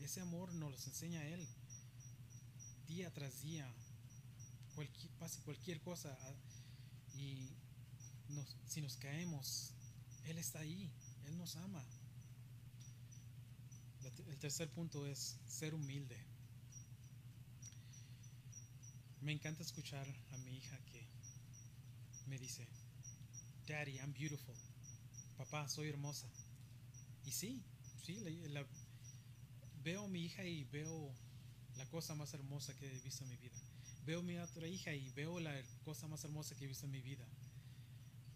Ese 0.01 0.23
amor 0.23 0.55
nos 0.55 0.71
los 0.71 0.87
enseña 0.87 1.23
Él 1.27 1.47
día 2.89 3.13
tras 3.13 3.43
día. 3.43 3.71
Pase 5.19 5.43
cualquier 5.43 5.83
cosa 5.83 6.17
y 7.15 7.51
si 8.69 8.81
nos 8.81 8.97
caemos, 8.97 9.75
Él 10.25 10.39
está 10.39 10.61
ahí, 10.61 10.91
Él 11.27 11.37
nos 11.37 11.57
ama. 11.57 11.85
El 14.29 14.39
tercer 14.39 14.71
punto 14.71 15.07
es 15.07 15.37
ser 15.47 15.75
humilde. 15.75 16.30
Me 19.21 19.33
encanta 19.33 19.63
escuchar 19.63 20.07
a 20.31 20.39
mi 20.39 20.57
hija 20.57 20.79
que 20.87 21.07
me 22.27 22.39
dice, 22.39 22.67
Daddy, 23.67 23.99
I'm 23.99 24.13
beautiful. 24.13 24.55
Papá, 25.37 25.69
soy 25.69 25.89
hermosa. 25.89 26.27
Y 27.25 27.33
sí, 27.33 27.63
sí, 28.03 28.19
la, 28.49 28.67
veo 29.83 30.05
a 30.05 30.09
mi 30.09 30.25
hija 30.25 30.45
y 30.45 30.65
veo 30.65 31.15
la 31.77 31.87
cosa 31.87 32.15
más 32.15 32.33
hermosa 32.33 32.75
que 32.79 32.87
he 32.87 33.01
visto 33.01 33.25
en 33.25 33.31
mi 33.31 33.37
vida. 33.37 33.57
Veo 34.07 34.21
a 34.21 34.23
mi 34.23 34.39
otra 34.39 34.67
hija 34.67 34.95
y 34.95 35.11
veo 35.11 35.39
la 35.39 35.63
cosa 35.85 36.07
más 36.07 36.25
hermosa 36.25 36.55
que 36.55 36.65
he 36.65 36.69
visto 36.69 36.87
en 36.87 36.93
mi 36.93 37.03
vida. 37.03 37.27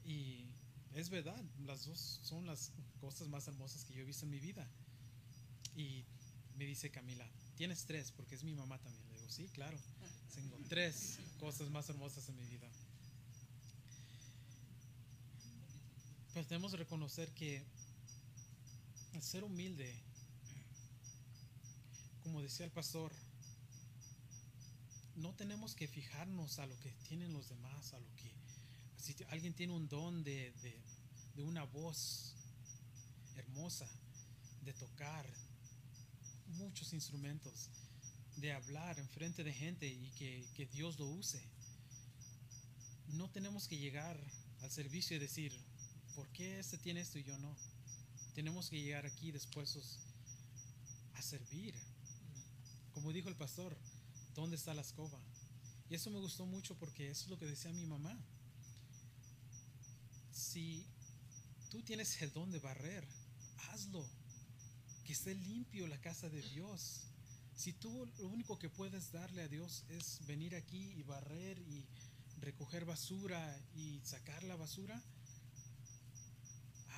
Y 0.04 0.46
es 0.92 1.08
verdad, 1.08 1.42
las 1.64 1.86
dos 1.86 2.20
son 2.22 2.46
las 2.46 2.72
cosas 3.00 3.28
más 3.28 3.48
hermosas 3.48 3.84
que 3.84 3.94
yo 3.94 4.02
he 4.02 4.04
visto 4.04 4.26
en 4.26 4.30
mi 4.30 4.38
vida. 4.38 4.68
Y 5.74 6.04
me 6.56 6.66
dice 6.66 6.90
Camila, 6.90 7.28
tienes 7.56 7.86
tres, 7.86 8.12
porque 8.12 8.34
es 8.34 8.44
mi 8.44 8.54
mamá 8.54 8.78
también. 8.78 9.06
Le 9.08 9.14
digo, 9.14 9.30
sí, 9.30 9.48
claro, 9.48 9.78
tengo 10.34 10.58
tres 10.68 11.18
cosas 11.38 11.70
más 11.70 11.88
hermosas 11.88 12.28
en 12.28 12.36
mi 12.36 12.46
vida. 12.46 12.68
Pues 16.32 16.46
tenemos 16.48 16.72
que 16.72 16.78
reconocer 16.78 17.32
que 17.34 17.62
el 19.12 19.22
ser 19.22 19.44
humilde 19.44 19.94
como 22.24 22.40
decía 22.40 22.64
el 22.64 22.72
pastor, 22.72 23.12
no 25.16 25.34
tenemos 25.34 25.74
que 25.74 25.86
fijarnos 25.86 26.58
a 26.58 26.66
lo 26.66 26.76
que 26.80 26.90
tienen 27.06 27.34
los 27.34 27.50
demás, 27.50 27.92
a 27.92 28.00
lo 28.00 28.16
que 28.16 28.32
si 28.96 29.14
alguien 29.28 29.52
tiene 29.52 29.74
un 29.74 29.88
don 29.88 30.24
de 30.24 30.52
una 31.36 31.64
voz 31.64 32.34
hermosa, 33.36 33.86
de 34.62 34.72
tocar 34.72 35.26
muchos 36.46 36.94
instrumentos, 36.94 37.68
de 38.36 38.52
hablar 38.52 38.98
en 38.98 39.08
frente 39.08 39.44
de 39.44 39.52
gente 39.52 39.86
y 39.86 40.10
que, 40.10 40.46
que 40.54 40.66
Dios 40.66 40.98
lo 40.98 41.06
use. 41.06 41.42
No 43.08 43.30
tenemos 43.30 43.68
que 43.68 43.76
llegar 43.76 44.18
al 44.60 44.70
servicio 44.70 45.16
y 45.16 45.20
decir, 45.20 45.52
¿por 46.14 46.28
qué 46.30 46.58
este 46.58 46.78
tiene 46.78 47.00
esto 47.00 47.18
y 47.18 47.24
yo 47.24 47.38
no? 47.38 47.56
Tenemos 48.34 48.68
que 48.68 48.80
llegar 48.80 49.06
aquí 49.06 49.30
después 49.30 49.98
a 51.14 51.22
servir. 51.22 51.74
Como 52.92 53.12
dijo 53.12 53.28
el 53.28 53.36
pastor, 53.36 53.76
¿dónde 54.34 54.56
está 54.56 54.74
la 54.74 54.82
escoba? 54.82 55.20
Y 55.88 55.94
eso 55.94 56.10
me 56.10 56.18
gustó 56.18 56.46
mucho 56.46 56.76
porque 56.76 57.10
eso 57.10 57.24
es 57.24 57.30
lo 57.30 57.38
que 57.38 57.46
decía 57.46 57.72
mi 57.72 57.86
mamá. 57.86 58.18
Si 60.32 60.84
tú 61.70 61.82
tienes 61.82 62.20
el 62.22 62.32
don 62.32 62.50
de 62.50 62.58
barrer, 62.58 63.06
hazlo. 63.68 64.08
Que 65.04 65.12
esté 65.12 65.34
limpio 65.34 65.86
la 65.86 66.00
casa 66.00 66.28
de 66.28 66.40
Dios. 66.40 67.02
Si 67.56 67.72
tú 67.72 68.06
lo 68.18 68.28
único 68.28 68.58
que 68.58 68.68
puedes 68.68 69.12
darle 69.12 69.42
a 69.42 69.48
Dios 69.48 69.84
es 69.88 70.20
venir 70.26 70.56
aquí 70.56 70.92
y 70.96 71.02
barrer 71.02 71.58
y 71.60 71.86
recoger 72.40 72.84
basura 72.84 73.58
y 73.74 74.00
sacar 74.04 74.42
la 74.42 74.56
basura, 74.56 75.00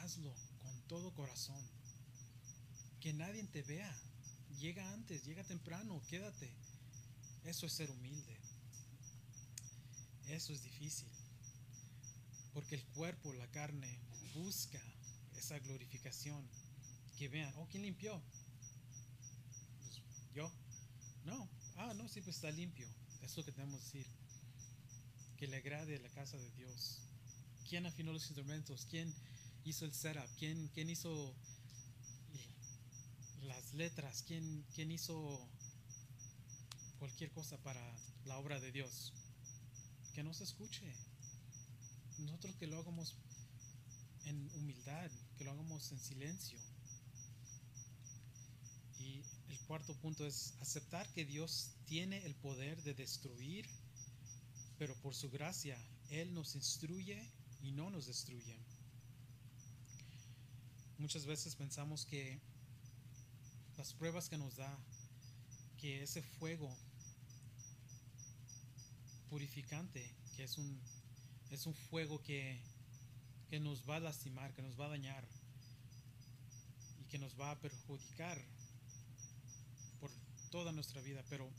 hazlo 0.03 0.35
con 0.63 0.81
todo 0.89 1.13
corazón. 1.13 1.63
Que 3.01 3.13
nadie 3.13 3.45
te 3.45 3.63
vea. 3.63 3.95
Llega 4.59 4.91
antes, 4.93 5.25
llega 5.25 5.45
temprano, 5.45 6.03
quédate. 6.09 6.51
Eso 7.45 7.67
es 7.67 7.73
ser 7.73 7.91
humilde. 7.91 8.37
Eso 10.29 10.53
es 10.53 10.63
difícil. 10.63 11.09
Porque 12.55 12.75
el 12.75 12.85
cuerpo, 12.87 13.33
la 13.35 13.47
carne, 13.49 14.01
busca 14.35 14.81
esa 15.37 15.59
glorificación. 15.59 16.49
Que 17.19 17.29
vean, 17.29 17.53
oh, 17.57 17.69
¿quién 17.71 17.83
limpió? 17.83 18.23
Yo. 20.37 20.53
No. 21.25 21.49
Ah, 21.77 21.95
no, 21.95 22.07
sí, 22.09 22.21
pues 22.21 22.37
está 22.37 22.51
limpio. 22.51 22.87
Es 23.23 23.35
lo 23.39 23.43
que 23.43 23.53
tenemos 23.53 23.81
que 23.81 24.01
decir. 24.01 24.07
Que 25.39 25.47
le 25.47 25.57
agrade 25.57 25.99
la 25.99 26.11
casa 26.11 26.37
de 26.37 26.51
Dios. 26.51 27.01
¿Quién 27.71 27.87
afinó 27.87 28.13
los 28.13 28.27
instrumentos? 28.27 28.87
¿Quién 28.91 29.15
hizo 29.65 29.87
el 29.87 29.95
setup? 29.95 30.29
¿Quién, 30.39 30.69
quién 30.75 30.91
hizo 30.91 31.35
las 33.45 33.73
letras? 33.73 34.23
¿Quién, 34.27 34.67
¿Quién 34.75 34.93
hizo 34.93 35.49
cualquier 36.99 37.31
cosa 37.31 37.57
para 37.63 37.81
la 38.27 38.37
obra 38.37 38.61
de 38.61 38.73
Dios? 38.73 39.15
Que 40.15 40.23
no 40.23 40.35
se 40.35 40.45
escuche. 40.45 40.85
Nosotros 42.19 42.55
que 42.57 42.67
lo 42.67 42.79
hagamos 42.79 43.15
en 44.27 44.51
humildad, 44.53 45.11
que 45.39 45.45
lo 45.45 45.53
hagamos 45.53 45.91
en 45.93 45.99
silencio. 45.99 46.59
Y 48.99 49.23
el 49.49 49.59
cuarto 49.61 49.95
punto 49.95 50.27
es 50.27 50.55
aceptar 50.61 51.07
que 51.13 51.25
Dios 51.25 51.71
tiene 51.87 52.25
el 52.25 52.35
poder 52.35 52.83
de 52.83 52.95
destruir, 52.95 53.67
pero 54.79 54.95
por 54.97 55.15
su 55.15 55.31
gracia 55.31 55.79
Él 56.11 56.35
nos 56.35 56.55
instruye 56.55 57.31
y 57.63 57.73
no 57.73 57.91
nos 57.91 58.07
destruye. 58.07 58.59
Muchas 60.99 61.27
veces 61.27 61.55
pensamos 61.55 62.07
que 62.07 62.41
las 63.77 63.93
pruebas 63.93 64.29
que 64.29 64.39
nos 64.39 64.57
da, 64.57 64.79
que 65.79 66.03
ese 66.03 66.23
fuego 66.23 66.75
purificante, 69.29 70.15
que 70.37 70.45
es 70.45 70.57
un, 70.57 70.81
es 71.51 71.67
un 71.67 71.75
fuego 71.75 72.23
que, 72.23 72.59
que 73.51 73.61
nos 73.61 73.89
va 73.89 73.97
a 73.97 74.01
lastimar, 74.01 74.55
que 74.55 74.63
nos 74.63 74.79
va 74.79 74.87
a 74.87 74.91
dañar 74.91 75.27
y 77.01 77.05
que 77.05 77.19
nos 77.19 77.39
va 77.39 77.51
a 77.51 77.61
perjudicar 77.61 78.43
toda 80.57 80.73
nuestra 80.73 81.03
vida, 81.03 81.23
pero 81.29 81.53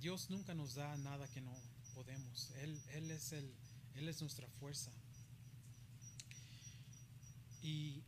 Dios 0.00 0.30
nunca 0.30 0.54
nos 0.54 0.74
da 0.74 0.96
nada 0.96 1.28
que 1.28 1.42
no 1.42 1.54
podemos. 1.94 2.50
Él, 2.62 2.80
él, 2.94 3.10
es, 3.10 3.32
el, 3.34 3.54
él 3.94 4.08
es 4.08 4.22
nuestra 4.22 4.48
fuerza. 4.58 4.90
Y 7.62 8.02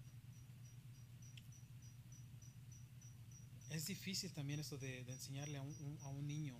es 3.69 3.85
difícil 3.85 4.33
también 4.33 4.61
esto 4.61 4.79
de, 4.79 5.01
enseñarle 5.01 5.59
a 5.59 5.61
un, 5.61 5.77
un, 5.79 5.99
a 6.01 6.09
un, 6.09 6.27
niño 6.27 6.57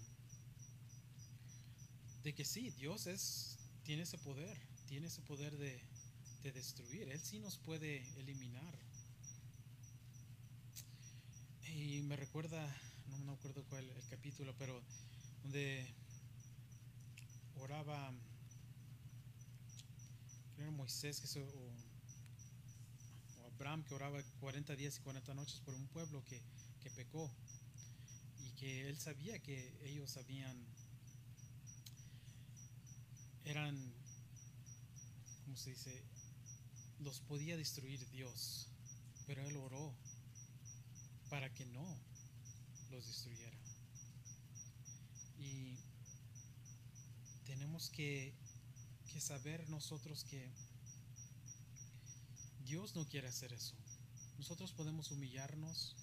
de 2.25 2.35
que 2.35 2.45
sí, 2.45 2.69
Dios 2.73 3.07
es, 3.07 3.57
tiene 3.83 4.03
ese 4.03 4.19
poder, 4.19 4.59
tiene 4.89 5.07
ese 5.07 5.23
poder 5.23 5.57
de, 5.57 5.81
de 6.43 6.53
destruir. 6.53 7.09
Él 7.09 7.21
sí 7.23 7.39
nos 7.39 7.57
puede 7.57 8.07
eliminar. 8.21 8.79
Y 11.65 12.03
me 12.03 12.17
recuerda, 12.17 12.77
no 13.11 13.19
me 13.19 13.33
acuerdo 13.33 13.65
cuál 13.65 13.89
el 13.89 14.09
capítulo, 14.09 14.55
pero 14.59 14.83
donde 15.43 15.87
oraba, 17.57 18.13
era 20.59 20.71
Moisés 20.71 21.21
que 21.21 21.41
o, 21.41 21.73
Abraham 23.55 23.83
que 23.85 23.95
oraba 23.95 24.23
40 24.41 24.77
días 24.77 24.99
y 24.99 25.01
40 25.01 25.35
noches 25.35 25.61
por 25.61 25.75
un 25.75 25.87
pueblo 25.89 26.23
que, 26.25 26.41
que 26.81 26.91
pecó 26.91 27.31
y 28.41 28.51
que 28.53 28.89
él 28.89 28.99
sabía 28.99 29.39
que 29.41 29.77
ellos 29.85 30.17
habían, 30.17 30.57
eran, 33.45 33.77
¿cómo 35.45 35.57
se 35.57 35.71
dice? 35.71 36.05
Los 37.01 37.21
podía 37.21 37.57
destruir 37.57 38.09
Dios, 38.11 38.69
pero 39.27 39.43
él 39.47 39.57
oró 39.57 39.95
para 41.29 41.53
que 41.53 41.67
no 41.67 42.08
los 42.91 43.07
destruyera. 43.07 43.57
Y 45.39 45.77
tenemos 47.47 47.91
que, 47.91 48.35
que, 49.13 49.21
saber 49.21 49.69
nosotros 49.69 50.25
que 50.25 50.51
Dios 52.65 52.95
no 52.95 53.07
quiere 53.09 53.29
hacer 53.29 53.53
eso. 53.53 53.75
Nosotros 54.37 54.73
podemos 54.73 55.11
humillarnos, 55.11 55.97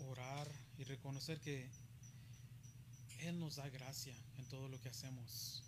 orar 0.00 0.50
y 0.78 0.84
reconocer 0.84 1.40
que 1.40 1.70
Él 3.20 3.38
nos 3.38 3.56
da 3.56 3.68
gracia 3.68 4.16
en 4.36 4.46
todo 4.48 4.68
lo 4.68 4.80
que 4.80 4.88
hacemos. 4.88 5.62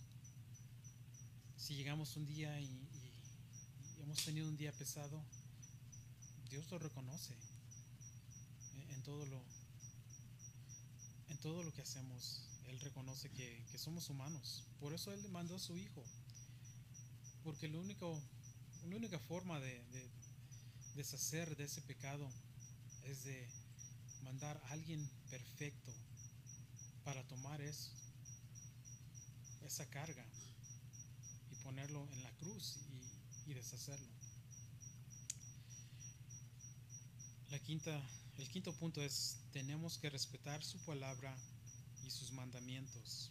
Si 1.57 1.75
llegamos 1.75 2.17
un 2.17 2.27
día 2.27 2.61
y, 2.61 2.87
hemos 4.03 4.25
tenido 4.25 4.49
un 4.49 4.57
día 4.57 4.73
pesado, 4.73 5.21
Dios 6.49 6.71
lo 6.71 6.79
reconoce 6.79 7.35
en 8.91 9.03
todo 9.03 9.27
lo 9.27 9.43
todo 11.37 11.63
lo 11.63 11.73
que 11.73 11.83
hacemos 11.83 12.43
él 12.67 12.81
reconoce 12.81 13.31
que, 13.31 13.65
que, 13.71 13.79
somos 13.79 14.11
humanos. 14.11 14.65
Por 14.81 14.93
eso 14.93 15.13
él 15.13 15.29
mandó 15.31 15.57
a 15.57 15.61
su 15.61 15.77
hijo. 15.77 16.05
Porque 17.45 17.69
lo 17.69 17.81
único 17.81 18.21
la 18.89 18.97
única 18.97 19.19
forma 19.19 19.59
de, 19.61 19.85
de 19.87 20.09
deshacer 20.95 21.57
de 21.57 21.65
ese 21.65 21.83
pecado 21.83 22.31
es 23.05 23.25
de 23.25 23.49
mandar 24.23 24.61
a 24.65 24.71
alguien 24.71 25.11
perfecto 25.31 25.93
para 27.05 27.27
tomar 27.27 27.61
esa 27.61 27.91
carga 29.91 30.25
y 31.51 31.57
ponerlo 31.57 32.09
en 32.13 32.23
la 32.23 32.31
cruz 32.37 32.79
y, 33.47 33.51
y 33.51 33.55
deshacerlo. 33.55 34.09
La 37.51 37.59
quinta 37.61 38.01
el 38.39 38.49
quinto 38.51 38.73
punto 38.75 39.03
es, 39.03 39.39
tenemos 39.53 39.99
que 39.99 40.11
respetar 40.11 40.63
su 40.63 40.79
palabra 40.81 41.37
y 42.05 42.11
sus 42.11 42.33
mandamientos. 42.33 43.31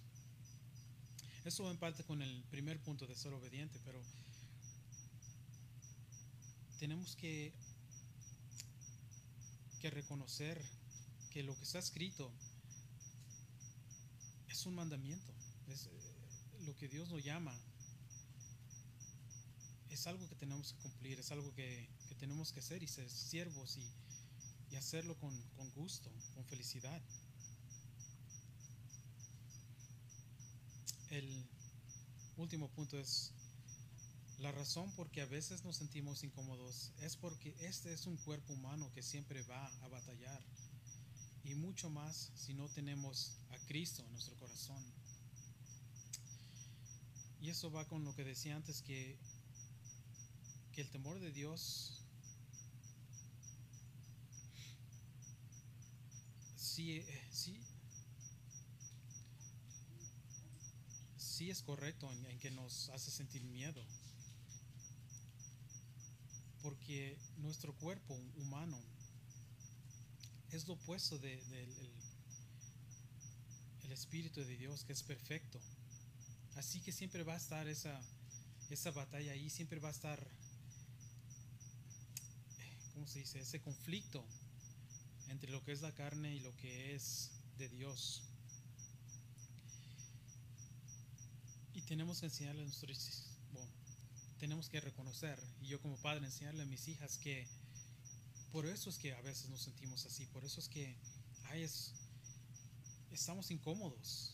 Eso 1.44 1.64
va 1.64 1.72
en 1.72 1.78
parte 1.78 2.04
con 2.04 2.22
el 2.24 2.44
primer 2.46 2.82
punto 2.82 3.06
de 3.06 3.16
ser 3.16 3.32
obediente, 3.34 3.80
pero 3.86 4.02
tenemos 6.80 7.16
que, 7.16 7.54
que 9.80 9.92
reconocer 9.92 10.60
que 11.30 11.44
lo 11.44 11.56
que 11.56 11.64
está 11.64 11.78
escrito 11.78 12.32
es 14.48 14.66
un 14.66 14.74
mandamiento, 14.74 15.32
es 15.68 15.88
lo 16.62 16.76
que 16.76 16.88
Dios 16.88 17.10
nos 17.10 17.24
llama. 17.24 17.56
Es 19.92 20.08
algo 20.08 20.28
que 20.28 20.36
tenemos 20.36 20.74
que 20.74 20.80
cumplir, 20.80 21.20
es 21.20 21.32
algo 21.32 21.54
que, 21.54 21.88
que 22.10 22.16
tenemos 22.16 22.52
que 22.52 22.60
hacer 22.60 22.82
y 22.82 22.88
ser 22.88 23.10
siervos 23.10 23.78
y, 23.78 23.88
hacerlo 24.78 25.16
con, 25.18 25.36
con 25.56 25.70
gusto, 25.72 26.12
con 26.34 26.46
felicidad. 26.46 27.02
El 31.10 31.46
último 32.38 32.70
punto 32.70 33.00
es 33.00 33.32
la 34.40 34.52
razón 34.52 34.92
por 34.96 35.10
que 35.10 35.22
a 35.22 35.26
veces 35.26 35.64
nos 35.64 35.78
sentimos 35.78 36.24
incómodos 36.24 36.92
es 37.00 37.16
porque 37.16 37.56
este 37.60 37.94
es 37.94 38.06
un 38.06 38.18
cuerpo 38.18 38.54
humano 38.54 38.92
que 38.94 39.02
siempre 39.02 39.42
va 39.44 39.66
a 39.82 39.88
batallar 39.88 40.44
y 41.46 41.56
mucho 41.56 41.90
más 41.90 42.32
si 42.36 42.54
no 42.54 42.68
tenemos 42.70 43.38
a 43.52 43.58
Cristo 43.68 44.04
en 44.04 44.12
nuestro 44.12 44.36
corazón. 44.36 44.84
Y 47.40 47.50
eso 47.50 47.72
va 47.72 47.88
con 47.88 48.04
lo 48.04 48.16
que 48.16 48.24
decía 48.24 48.56
antes, 48.56 48.82
que, 48.82 49.18
que 50.74 50.82
el 50.82 50.90
temor 50.90 51.20
de 51.20 51.32
Dios 51.32 52.05
sí, 56.76 56.98
eh, 56.98 57.28
sí, 57.32 57.58
sí 61.18 61.50
es 61.50 61.62
correcto 61.62 62.12
en, 62.12 62.40
que 62.40 62.52
nos 62.52 62.90
hace 62.90 63.12
sentir 63.12 63.44
miedo. 63.46 63.82
Porque 66.62 67.18
nuestro 67.38 67.74
cuerpo 67.76 68.14
humano 68.38 68.78
es 70.52 70.68
lo 70.68 70.74
opuesto 70.74 71.18
de- 71.20 71.38
del 71.38 71.70
el- 71.78 71.96
el 73.84 73.92
Espíritu 73.92 74.42
de 74.44 74.58
Dios, 74.58 74.84
que 74.84 74.94
es 74.94 75.04
perfecto. 75.04 75.60
Así 76.56 76.82
que 76.82 76.92
siempre 76.92 77.24
va 77.24 77.36
a 77.36 77.38
estar 77.38 77.68
esa, 77.68 78.02
esa 78.70 78.92
batalla 78.92 79.32
ahí, 79.32 79.50
siempre 79.50 79.80
va 79.80 79.90
a 79.90 79.92
estar, 79.92 80.20
¿cómo 82.94 83.08
se 83.08 83.20
dice? 83.20 83.40
Ese 83.40 83.62
conflicto 83.62 84.26
entre 85.30 85.52
lo 85.52 85.64
que 85.64 85.72
es 85.72 85.82
la 85.82 85.94
carne 85.94 86.36
y 86.36 86.40
lo 86.40 86.56
que 86.56 86.96
es 86.96 87.32
de 87.58 87.70
Dios. 87.70 88.24
Y 91.74 91.82
tenemos 91.82 92.20
que 92.20 92.28
enseñarle 92.28 92.62
a 92.62 92.66
nuestros 92.66 93.28
bueno, 93.52 93.72
tenemos 94.40 94.70
que 94.70 94.80
reconocer, 94.80 95.40
y 95.62 95.68
yo 95.68 95.82
como 95.82 95.98
padre 95.98 96.26
enseñarle 96.26 96.64
a 96.64 96.66
mis 96.66 96.88
hijas 96.88 97.18
que 97.18 97.48
por 98.52 98.66
eso 98.66 98.90
es 98.90 98.98
que 98.98 99.14
a 99.14 99.22
veces 99.22 99.50
nos 99.50 99.62
sentimos 99.62 100.06
así, 100.06 100.26
por 100.28 100.46
eso 100.46 100.60
es 100.60 100.70
que 100.70 100.96
ay, 101.50 101.64
es, 101.64 101.94
estamos 103.12 103.52
incómodos. 103.52 104.34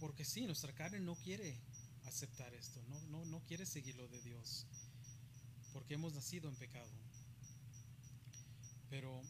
Porque 0.00 0.24
sí, 0.24 0.46
nuestra 0.46 0.74
carne 0.74 1.00
no 1.00 1.14
quiere 1.16 1.58
aceptar 2.04 2.52
esto, 2.54 2.82
no, 2.88 3.00
no, 3.08 3.24
no 3.24 3.40
quiere 3.46 3.64
seguir 3.64 3.94
lo 3.96 4.08
de 4.08 4.20
Dios, 4.20 4.66
porque 5.72 5.94
hemos 5.94 6.12
nacido 6.14 6.48
en 6.48 6.56
pecado. 6.56 6.90
Pero 8.94 9.20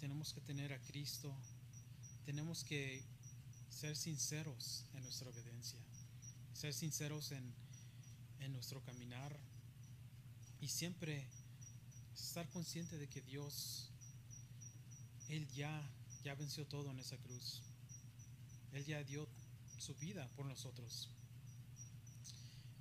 tenemos 0.00 0.32
que 0.32 0.40
tener 0.40 0.72
a 0.72 0.80
Cristo, 0.84 1.30
tenemos 2.24 2.64
que 2.64 3.02
ser 3.68 3.94
sinceros 3.94 4.86
en 4.94 5.02
nuestra 5.02 5.28
obediencia, 5.28 5.78
ser 6.54 6.72
sinceros 6.72 7.30
en, 7.32 7.44
en 8.40 8.54
nuestro 8.54 8.82
caminar 8.82 9.38
y 10.62 10.68
siempre 10.68 11.28
estar 12.14 12.48
consciente 12.48 12.96
de 12.96 13.06
que 13.06 13.20
Dios, 13.20 13.90
Él 15.28 15.46
ya, 15.48 15.78
ya 16.24 16.34
venció 16.36 16.66
todo 16.66 16.90
en 16.90 17.00
esa 17.00 17.18
cruz. 17.18 17.60
Él 18.72 18.86
ya 18.86 19.04
dio 19.04 19.28
su 19.76 19.94
vida 19.96 20.26
por 20.36 20.46
nosotros. 20.46 21.10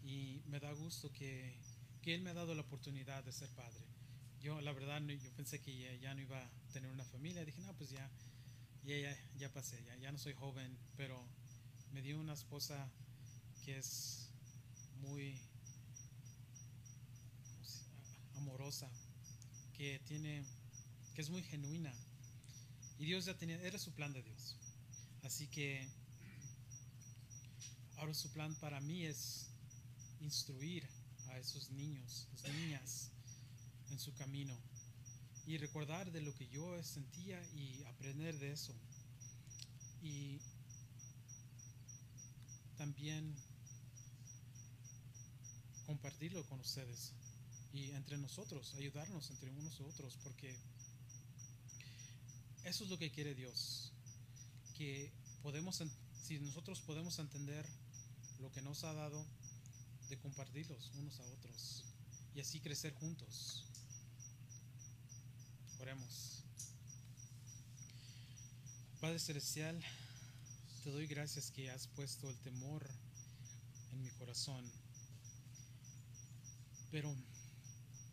Y 0.01 0.41
me 0.47 0.61
da 0.61 0.71
gusto 0.71 1.11
que, 1.11 1.59
que 2.01 2.15
Él 2.15 2.21
me 2.21 2.29
ha 2.29 2.35
dado 2.35 2.55
la 2.55 2.61
oportunidad 2.61 3.21
de 3.25 3.33
ser 3.33 3.49
padre. 3.49 3.92
Yo, 4.43 4.59
la 4.59 4.73
verdad, 4.73 5.01
yo 5.01 5.31
pensé 5.37 5.61
que 5.61 5.99
ya, 6.01 6.13
no 6.13 6.21
iba 6.21 6.37
a 6.37 6.49
tener 6.73 6.91
una 6.91 7.05
familia. 7.05 7.45
Dije, 7.45 7.61
no, 7.61 7.73
pues 7.77 7.91
ya, 7.91 8.09
ya, 8.83 9.17
ya, 9.37 9.49
pasé, 9.53 9.81
ya, 9.85 9.95
ya 9.95 10.11
no 10.11 10.17
soy 10.17 10.33
joven, 10.33 10.77
pero 10.97 11.25
me 11.93 12.01
dio 12.01 12.19
una 12.19 12.33
esposa 12.33 12.91
que 13.63 13.77
es 13.77 14.27
muy 15.01 15.39
¿cómo 17.45 17.63
se- 17.63 17.85
a- 18.35 18.37
amorosa, 18.39 18.89
que 19.77 19.99
tiene, 20.07 20.43
que 21.15 21.21
es 21.21 21.29
muy 21.29 21.41
genuina. 21.43 21.93
Y 22.99 23.05
Dios 23.05 23.23
ya 23.23 23.37
tenía, 23.37 23.61
era 23.61 23.79
su 23.79 23.93
plan 23.93 24.11
de 24.11 24.23
Dios. 24.23 24.57
Así 25.23 25.47
que 25.47 25.87
ahora 27.95 28.13
su 28.13 28.29
plan 28.33 28.53
para 28.55 28.81
mí 28.81 29.05
es 29.05 29.47
instruir 30.19 30.85
a 31.29 31.39
esos 31.39 31.69
niños, 31.69 32.27
las 32.43 32.53
niñas, 32.53 33.12
en 33.89 33.99
su 33.99 34.13
camino 34.13 34.57
y 35.45 35.57
recordar 35.57 36.11
de 36.11 36.21
lo 36.21 36.33
que 36.33 36.47
yo 36.47 36.81
sentía 36.83 37.41
y 37.53 37.83
aprender 37.83 38.37
de 38.39 38.51
eso. 38.51 38.73
Y 40.01 40.39
también 42.77 43.35
compartirlo 45.85 46.45
con 46.47 46.59
ustedes 46.59 47.13
y 47.73 47.89
entre 47.91 48.17
nosotros, 48.17 48.73
ayudarnos 48.75 49.29
entre 49.31 49.49
unos 49.49 49.79
y 49.79 49.83
otros, 49.83 50.17
porque 50.23 50.55
eso 52.63 52.83
es 52.83 52.89
lo 52.89 52.97
que 52.97 53.11
quiere 53.11 53.33
Dios, 53.33 53.91
que 54.77 55.11
podemos, 55.41 55.81
si 56.23 56.39
nosotros 56.39 56.81
podemos 56.81 57.17
entender 57.19 57.65
lo 58.39 58.51
que 58.51 58.61
nos 58.61 58.83
ha 58.83 58.93
dado, 58.93 59.25
de 60.09 60.19
compartirlos 60.19 60.91
unos 60.95 61.19
a 61.19 61.25
otros 61.25 61.85
y 62.35 62.41
así 62.41 62.59
crecer 62.59 62.93
juntos. 62.95 63.65
Padre 69.01 69.19
Celestial, 69.19 69.83
te 70.81 70.89
doy 70.91 71.07
gracias 71.07 71.51
que 71.51 71.69
has 71.69 71.87
puesto 71.87 72.29
el 72.29 72.37
temor 72.37 72.89
en 73.91 74.01
mi 74.01 74.09
corazón. 74.11 74.63
Pero 76.89 77.13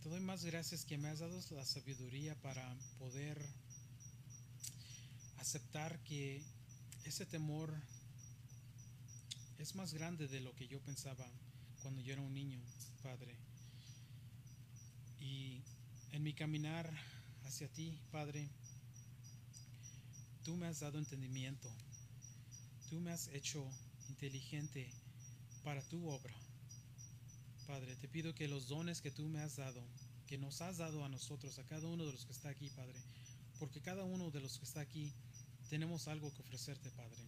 te 0.03 0.09
doy 0.09 0.19
más 0.19 0.45
gracias 0.45 0.85
que 0.85 0.99
me 0.99 1.11
has 1.11 1.21
dado 1.21 1.41
la 1.53 1.65
sabiduría 1.65 2.35
para 2.43 2.77
poder 2.99 3.39
aceptar 5.39 5.97
que 6.01 6.43
ese 7.05 7.25
temor 7.25 7.73
es 9.59 9.77
más 9.77 9.95
grande 9.95 10.27
de 10.27 10.41
lo 10.41 10.53
que 10.57 10.67
yo 10.67 10.81
pensaba 10.81 11.31
cuando 11.83 12.01
yo 12.01 12.15
era 12.15 12.23
un 12.23 12.35
niño, 12.35 12.61
Padre. 13.01 13.37
Y 15.21 15.63
en 16.11 16.25
mi 16.25 16.35
caminar 16.35 16.93
hacia 17.45 17.69
ti, 17.69 18.01
Padre, 18.11 18.49
tú 20.45 20.57
me 20.57 20.67
has 20.67 20.81
dado 20.81 20.99
entendimiento. 20.99 21.71
Tú 22.89 23.01
me 23.01 23.13
has 23.13 23.29
hecho 23.29 23.65
inteligente 24.09 24.91
para 25.63 25.83
tu 25.89 26.09
obra. 26.09 26.35
Padre, 27.67 27.95
te 27.97 28.09
pido 28.09 28.35
que 28.35 28.49
los 28.49 28.67
dones 28.67 29.01
que 29.01 29.13
tú 29.13 29.29
me 29.29 29.41
has 29.41 29.57
dado, 29.57 29.81
que 30.27 30.39
nos 30.39 30.61
has 30.61 30.79
dado 30.79 31.05
a 31.05 31.09
nosotros, 31.09 31.59
a 31.59 31.65
cada 31.67 31.87
uno 31.87 32.05
de 32.05 32.13
los 32.13 32.27
que 32.27 32.33
está 32.33 32.49
aquí, 32.49 32.69
Padre, 32.71 33.01
porque 33.61 33.81
cada 33.81 34.05
uno 34.05 34.31
de 34.31 34.41
los 34.41 34.59
que 34.59 34.65
está 34.65 34.81
aquí 34.81 35.13
tenemos 35.69 36.09
algo 36.09 36.35
que 36.35 36.43
ofrecerte, 36.43 36.91
Padre. 36.91 37.23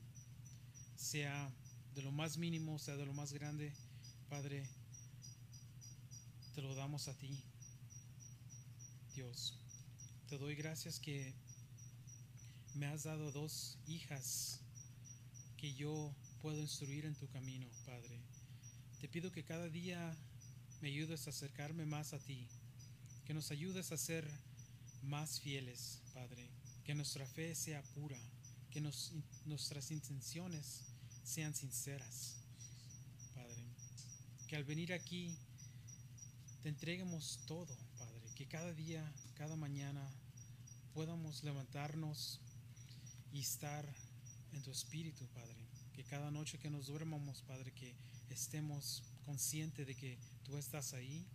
Sea 0.97 1.53
de 1.95 2.03
lo 2.03 2.11
más 2.11 2.39
mínimo, 2.39 2.79
sea 2.79 2.97
de 2.97 3.07
lo 3.07 3.13
más 3.13 3.33
grande, 3.33 3.73
Padre, 4.29 4.69
te 6.55 6.63
lo 6.63 6.75
damos 6.75 7.07
a 7.07 7.17
ti. 7.17 7.41
Dios, 9.15 9.62
te 10.33 10.39
doy 10.39 10.55
gracias 10.55 10.99
que 10.99 11.35
me 12.73 12.87
has 12.87 13.03
dado 13.03 13.31
dos 13.33 13.77
hijas 13.87 14.63
que 15.59 15.75
yo 15.75 16.17
puedo 16.41 16.59
instruir 16.59 17.05
en 17.05 17.15
tu 17.15 17.29
camino, 17.29 17.69
Padre. 17.85 18.19
Te 18.99 19.09
pido 19.09 19.31
que 19.31 19.45
cada 19.45 19.69
día 19.69 20.17
me 20.81 20.89
ayudes 20.89 21.27
a 21.27 21.31
acercarme 21.31 21.85
más 21.85 22.15
a 22.15 22.19
ti, 22.19 22.49
que 23.27 23.35
nos 23.35 23.51
ayudes 23.51 23.93
a 23.93 23.99
ser 23.99 24.27
más 25.03 25.39
fieles, 25.39 26.01
Padre, 26.15 26.49
que 26.83 26.95
nuestra 26.95 27.27
fe 27.27 27.55
sea 27.55 27.83
pura, 27.95 28.19
que 28.71 28.81
nuestras 28.81 29.91
intenciones 29.91 30.81
sean 31.25 31.55
sinceras, 31.55 32.39
Padre, 33.35 33.67
que 34.49 34.57
al 34.57 34.65
venir 34.65 34.95
aquí 34.95 35.37
te 36.63 36.71
entreguemos 36.71 37.39
todo, 37.45 37.77
Padre, 37.99 38.33
que 38.35 38.49
cada 38.49 38.73
día, 38.73 39.13
cada 39.35 39.57
mañana 39.57 40.11
podamos 40.95 41.43
levantarnos 41.43 42.41
y 43.33 43.41
estar 43.41 43.85
en 44.53 44.63
tu 44.63 44.71
espíritu, 44.71 45.27
Padre. 45.29 45.57
Que 45.95 46.05
cada 46.05 46.31
noche 46.31 46.59
que 46.59 46.71
nos 46.71 46.87
duermamos, 46.87 47.43
Padre, 47.43 47.73
que 47.73 47.95
estemos 48.31 49.03
conscientes 49.25 49.87
de 49.87 49.95
que 49.95 50.19
tú 50.45 50.57
estás 50.57 50.95
ahí, 50.95 51.27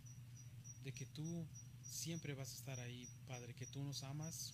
de 0.84 0.93
que 0.93 1.05
tú 1.05 1.45
siempre 1.89 2.34
vas 2.34 2.51
a 2.51 2.55
estar 2.55 2.79
ahí, 2.79 3.07
Padre, 3.27 3.53
que 3.53 3.65
tú 3.65 3.84
nos 3.84 4.03
amas. 4.03 4.53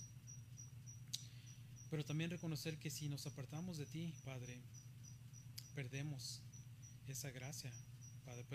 Pero 1.89 2.03
también 2.05 2.31
reconocer 2.31 2.77
que 2.79 2.89
si 2.89 3.07
nos 3.09 3.27
apartamos 3.27 3.77
de 3.77 3.85
ti, 3.85 4.13
Padre, 4.23 4.61
perdemos 5.75 6.41
esa 7.07 7.29
gracia, 7.31 7.71
Padre. 8.25 8.45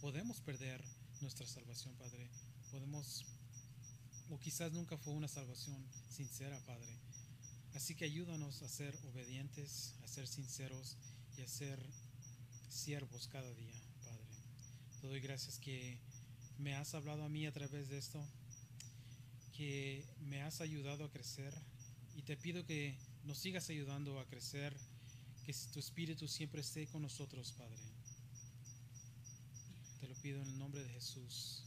Podemos 0.00 0.40
perder 0.40 0.82
nuestra 1.20 1.46
salvación, 1.46 1.94
Padre. 1.96 2.30
Podemos, 2.70 3.24
o 4.30 4.38
quizás 4.38 4.72
nunca 4.72 4.96
fue 4.96 5.14
una 5.14 5.28
salvación 5.28 5.76
sincera, 6.10 6.58
Padre. 6.64 6.92
Así 7.74 7.94
que 7.94 8.04
ayúdanos 8.04 8.62
a 8.62 8.68
ser 8.68 8.96
obedientes, 9.04 9.94
a 10.02 10.08
ser 10.08 10.26
sinceros 10.26 10.96
y 11.36 11.42
a 11.42 11.48
ser 11.48 11.78
siervos 12.68 13.28
cada 13.28 13.52
día, 13.54 13.80
Padre. 14.02 14.24
Te 15.00 15.06
doy 15.06 15.20
gracias 15.20 15.58
que 15.58 15.98
me 16.58 16.74
has 16.74 16.94
hablado 16.94 17.22
a 17.24 17.28
mí 17.28 17.46
a 17.46 17.52
través 17.52 17.88
de 17.88 17.98
esto, 17.98 18.26
que 19.52 20.04
me 20.20 20.42
has 20.42 20.60
ayudado 20.60 21.04
a 21.04 21.10
crecer 21.10 21.54
y 22.14 22.22
te 22.22 22.36
pido 22.36 22.64
que 22.64 22.96
nos 23.24 23.38
sigas 23.38 23.68
ayudando 23.68 24.18
a 24.18 24.26
crecer, 24.26 24.74
Que 25.44 25.54
tu 25.72 25.78
espíritu 25.78 26.26
siempre 26.26 26.60
esté 26.60 26.88
con 26.88 27.02
nosotros, 27.02 27.52
Padre. 27.52 27.78
Te 30.00 30.08
lo 30.08 30.14
pido 30.16 30.42
en 30.42 30.48
el 30.48 30.58
nombre 30.58 30.82
de 30.82 30.88
Jesús. 30.88 31.65